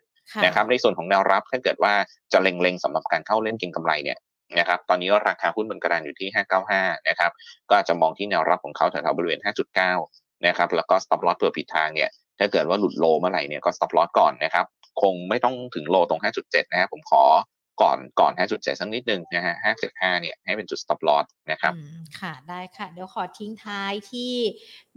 [0.46, 1.94] นะครับในส่วนของแนวรับถ้าเกิดว่า
[2.34, 4.18] จะเล็งๆสำหรับการเข้าเล่นเก็งกำไรเนี่ย
[4.60, 6.30] นะครับตอนนี้ราคาหุ้นบนกระดานอยู่ที่
[6.68, 7.32] 595 นะครับ
[7.70, 9.40] ก็จะมองที่แนวรับของเขาแถวๆบริเวณ
[9.92, 12.10] 5.9 นะครับแล้วก็ stop loss เผื่อผิดทางเนี่ย
[12.40, 14.66] ถ้าเกิดว่าหลุดโลเมื่อไหร่เนี่ยก็ stop loss ก่อนนะครับ
[15.02, 17.24] คงไม่ต้องถึง low ตรง 5.7 นะครับผมขอ
[17.82, 19.56] ก่อนก่อน5.7สักนิดนึงนะฮะ
[19.88, 21.74] 5.5เนี่ยให้เป็นจุด stop loss นะครับ
[22.20, 24.34] ค่ะได้ค่ะ เดี๋ยวขอทิ้งท้ายที่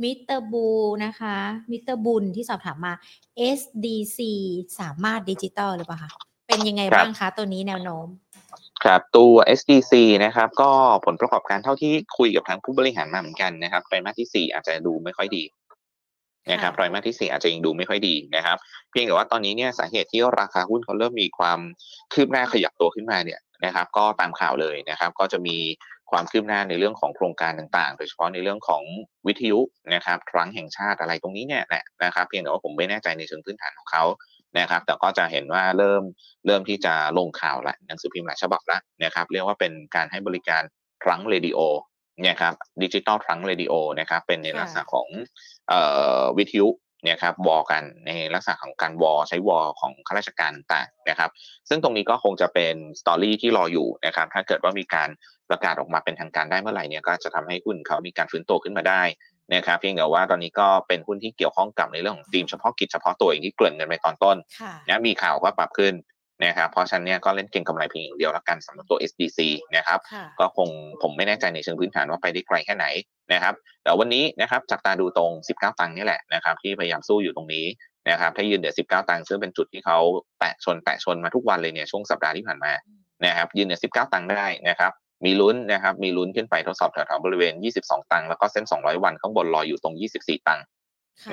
[0.03, 0.69] มิสเตอร์บู
[1.05, 1.37] นะคะ
[1.71, 2.95] มิสเตอร์บุญที่สอบถามมา
[3.59, 4.19] SDC
[4.81, 6.11] สามารถดิจิตอลหรือเปล่าคะ
[6.49, 8.07] เป็นยังไงบ้างคะตัวนี้แนวโน้ม
[8.85, 9.93] ครับตัว SDC
[10.25, 10.71] นะครับก็
[11.07, 15.43] ผลประกอบการเท่าที่คุยกับทางผู้บริหารมาเหมือนกันนะครับไตรมาสที่ 4 อาจจะดูไม่ค่อยดี
[16.53, 18.57] นะครับไตรมาสที่ 4 อาจจะยังดูไม่ค่อยดีนะครับ
[18.91, 21.59] เพียงแต่ว่าตอนนี้เนี่ยสาเหตุที่ราคาหุ้นเขาเริ่มมีความ
[22.13, 25.57] คืบหน้าขยับตัวขึ้นมาเนี่ยนะครับก็ตามข่าวเลยนะครับ ก็จะมี
[26.11, 28.83] ความคืบหน้าในเรื่องของโครงการต่างๆ โดยเฉพาะในเรื่องของ
[29.27, 29.61] วิทยุ
[29.95, 31.65] นะครับครั้งแห่งชาติอะไรตรงนี้เนี่ย
[32.05, 34.05] นะครับ เพียงแต่ว่าผมไม่แน่ใจในเชิงพื้นฐานของเขา
[34.59, 36.03] นะครับ แต่ก็จะเห็นว่าเริ่ม
[36.47, 40.63] เริ่มที่จะลงข่าวละหนังสือพิมพ์หลายฉบับแล้วนะครับ เรียกว่าเป็นการให้บริการ
[41.05, 41.59] ครั้งเรดิโอ
[42.23, 45.09] เนี่ยครับ digital trunked radio นะครับเป็นในลักษณะของ
[45.69, 45.81] เอ่
[46.21, 46.69] อวิทยุ
[47.05, 51.31] เนี่ยครับวอกันในลักษณะของการวอใช้วอของข้าราชการต่างนะครับ
[51.69, 55.09] ซึ่งตรงนี้ก็คงจะเป็น story ที่รออยู่นะครับ ถ้าเกิดว่ามีการ
[55.51, 59.03] ประกาศออกมาเป็นทางการได้เมื่อไหร่เนี่ยก็จะทำให้หุ้นเขามีการฟื้นตัวขึ้นมาได้
[59.55, 64.37] นะครับเพียงแต่ว่าตอนนี้ก็เป็นหุ้นที่เกี่ยวข้องกับในเรื่องของทีมเฉพาะกิจเฉพาะตัวอย่างที่เกริ่นกันไปตอนต้น
[64.87, 65.95] นะมีข่าวว่าปรับขึ้น
[66.45, 69.39] นะครับเพราะฉะนั้นเนี่ยก็เล่นเก็งกำไรเพียงอย่างเดียวแล้วกันสำหรับตัว SDC
[69.77, 69.99] นะครับ
[70.41, 70.69] ก็คง
[71.03, 72.87] ผมไม่แน่ใจในเชิงพื้นฐานว่าไปได้ไกลแค่ไหน
[73.33, 77.67] นะครับแต่วันนี้นะครับจับตาดูตรง 19 ตังค์นี่แหละนะครับที่พยายามสู้อยู่ตรงนี้
[78.11, 79.99] นะครับถ้ายืนเดือด19 ตังค์ซึ่งเป็นจุดที่เขา
[80.39, 82.73] แตะชนแตะชนมาทุกวันเลยเนี่ยช่วงสัปดาห์ที่ผ่านมา
[83.25, 84.93] นะครับยืนเดือด19 ตังค์ได้นะครับ
[85.25, 90.65] มีลุ้นนะครับมีลุ้นขึ้นไปทดสอบแถวๆบริเวณ 22 ตังค์แล้วก็เส้น 200 วันข้างบนรออยู่ตรง 24 ตังค์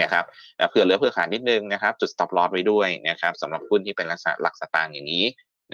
[0.01, 0.25] นะครับ
[0.69, 5.25] เผื่อเหลือเผื่อขาดนิดนึงนะครับจุด stop loss ไว้ด้วยนะครับสำหรับหุ้นที่เป็นลักษณะหลักสตางค์อย่างนี้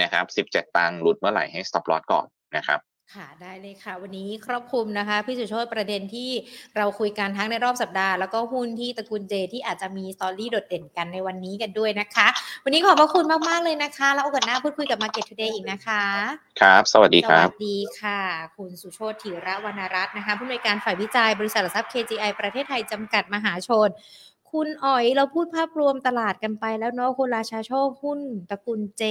[0.02, 2.80] นะครับ17 ตังค์หลุดเมื่อไหร่ให้ stop loss ก่อนนะครับ
[3.16, 6.30] ค่ะได้เลยค่ะ วันนี้ครอบคลุมนะคะ พี่สุโชตประเด็นที่
[6.78, 12.28] เราคุยกันทั้งในรอบสัปดาห์แล้วก็หุ้นที่ตระกูลเจที่อาจจะมีสตอรี่โดดเด่นกันในวันนี้กันด้วยนะคะ
[12.64, 16.04] วันนี้ขอบพระคุณมาก ๆ เลยนะคะ แล้วโอกาสหน้าพูดคุยกับ Market Today อีกนะคะ
[16.62, 18.22] ครับ สวัสดีครับ สวัสดีค่ะ
[18.58, 23.90] คุณสุโชตธีระวรรณรัตน์นะคะผู้อำนวยการฝ่ายวิจัยบริษัทหลักทรัพย์ KGI ประเทศไทยจำกัดมหาชน
[24.52, 28.20] คุณอ๋อยเราพูดภาพรวมตลาดกันไปแล้วเนาะคุณราชาโชคหุ้น
[28.50, 29.04] ตระกูลเจ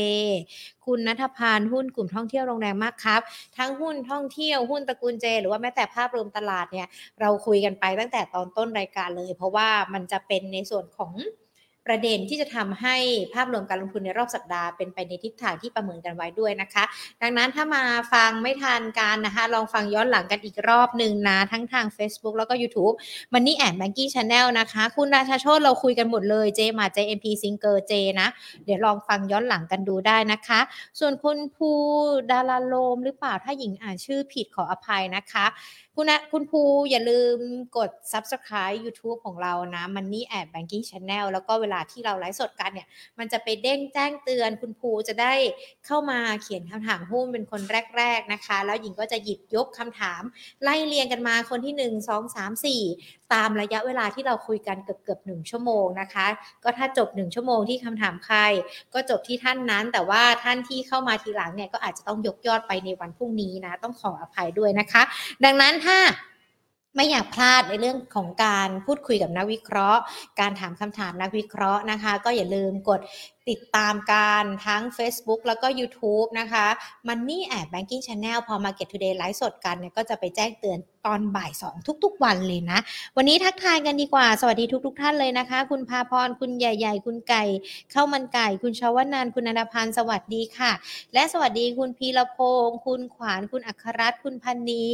[0.86, 3.20] คุณนัทพานหุ้นกลุ่มท่องเที่ยวโรงแรมมากครับ
[3.58, 6.88] ทั้งหุ้นท่องเที่ยวหุ้นตระกูลเจ หรือว่าแม้แต่ภาพรวมตลาดเนี่ย
[7.20, 11.12] เราคุยกันไปตั้งแต่ตอนต้นรายการเลย เพราะว่ามันจะเป็นในส่วนของ
[11.88, 12.96] ประเด็นที่จะทำให้
[13.34, 16.84] ภาพรวมการลงทุนในรอบสัปดาห์เป็นไปในทิศทางที่ประเมินกันไว้ด้วยนะคะ
[17.22, 17.82] ดังนั้นถ้ามา
[18.12, 22.94] ฟังไม่ทันการนะคะ ลองฟังย้อนหลังกันอีกรอบหนึ่งนะ ทั้งทาง Facebook แล้วก็ YouTube
[23.32, 28.28] Money and Banking Channel นะคะ คุณราชาโชตเราคุยกันหมดเลย JMART JMT SINGER Jนะ
[28.64, 30.60] เดี๋ยวลองฟังย้อนหลังกันดูได้นะคะ
[30.98, 31.70] ส่วนคุณภู
[32.30, 35.46] ดาราโลมหรือเปล่าถ้าหญิงอ่านชื่อผิดขออภัยนะคะ
[36.00, 37.36] คุณนะคุณภูอย่าลืม
[37.76, 45.32] กด subscribe YouTube ของเรานะ Money at Banking Channel แล้วก็เวลาที่เราไลฟ์สดกันเนี่ย มันจะไปเด้งแจ้งเตือนคุณภูจะได้
[45.86, 47.62] เข้ามาเขียนคำถามหุ้นเป็นคน
[47.96, 50.22] แรก ๆนะคะ แล้วหญิงก็จะหยิบยกคำถาม
[50.62, 56.26] ไล่เรียงกันมาคนที่ 1 2 3 4 ตามระยะเวลาที่เราคุยกันเกือบเกือบหนึ่งชั่วโมงนะคะ
[56.64, 58.38] ก็ถ้าจบ 1 ชั่วโมงที่คำถามใคร
[58.94, 65.02] ก็จบที่ท่านนั้น แต่ว่าท่านที่เข้ามาทีหลังเนี่ยก็อาจจะต้องยกยอดไปในวันพรุ่งนี้นะ ต้องขออภัยด้วยนะคะ
[65.44, 65.98] ดังนั้นถ้า
[67.00, 70.00] ไม่อยากพลาดในเรื่องของการพูดคุยกับนักวิเคราะห์
[70.40, 73.00] การถามคำถามนักวิเคราะห์นะคะ ก็อย่าลืมกด
[73.50, 76.66] ติดตามการทั้ง Facebook แล้วก็ YouTube นะคะ
[77.08, 82.78] Money at Banking Channel พอ Market Today ไลฟ์สดกันเนี่ยก็จะไปแจ้งเตือนตอนบ่าย 2 ทุกๆ วันเลยนะ
[83.16, 87.44] วันนี้ทักทายกันดีกว่า สวัสดีทุกๆท่านเลยนะคะ คุณพาพร คุณใหญ่ ๆ คุณไก่
[87.92, 90.72] ข้าวมันไก่ คุณชาวนันคุณอนาพันธ์สวัสดีค่ะ
[91.14, 94.86] และสวัสดีคุณพีรพงศ์คุณขวาน คุณอัครรัตน์คุณพันนี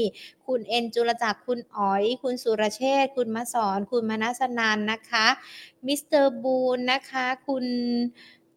[0.46, 5.26] คุณเอ็นจุลจักร คุณอ๋อย คุณสุรเชษคุณมสอน คุณมนัสนันนะคะ
[5.86, 7.64] มิสเตอร์บูนนะคะ คุณ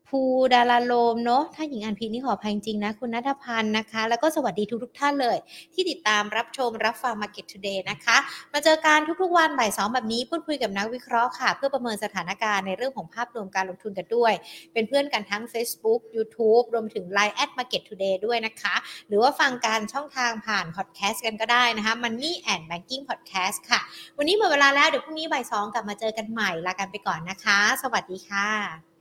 [0.09, 0.21] ภู
[0.53, 5.37] ดาราโลมเนาะถ้าหญิงอ่านผิดนี่ขออภัยจริงนะ คุณนัทพันธ์นะคะ แล้วก็สวัสดีทุกทุกท่านเลย
[5.73, 8.17] ที่ติดตามรับชมรับฟัง Market Today นะคะ
[8.53, 14.33] มาเจอกันทุกๆวันบ่ายสองแบบนี้ พูดคุยกับนักวิเคราะห์ค่ะ เพื่อประเมินสถานการณ์ในเรื่องของภาพรวมการลงทุนกันด้วย
[14.73, 18.75] เป็นเพื่อนกันทั้ง Facebook YouTube รวมถึง Line at Market Today ด้วยนะคะ
[19.07, 23.79] หรือว่าฟังการช่องทางผ่านพอดแคสต์กันก็ได้นะคะ Money and Banking Podcast ค่ะ
[24.17, 28.96] วันนี้หมดเวลาแล้วเดี๋ยวพรุ่งนี้บ่ายสองกลับมาเจอกันใหม่ลากันไปก่อนนะคะ สวัสดีค่ะ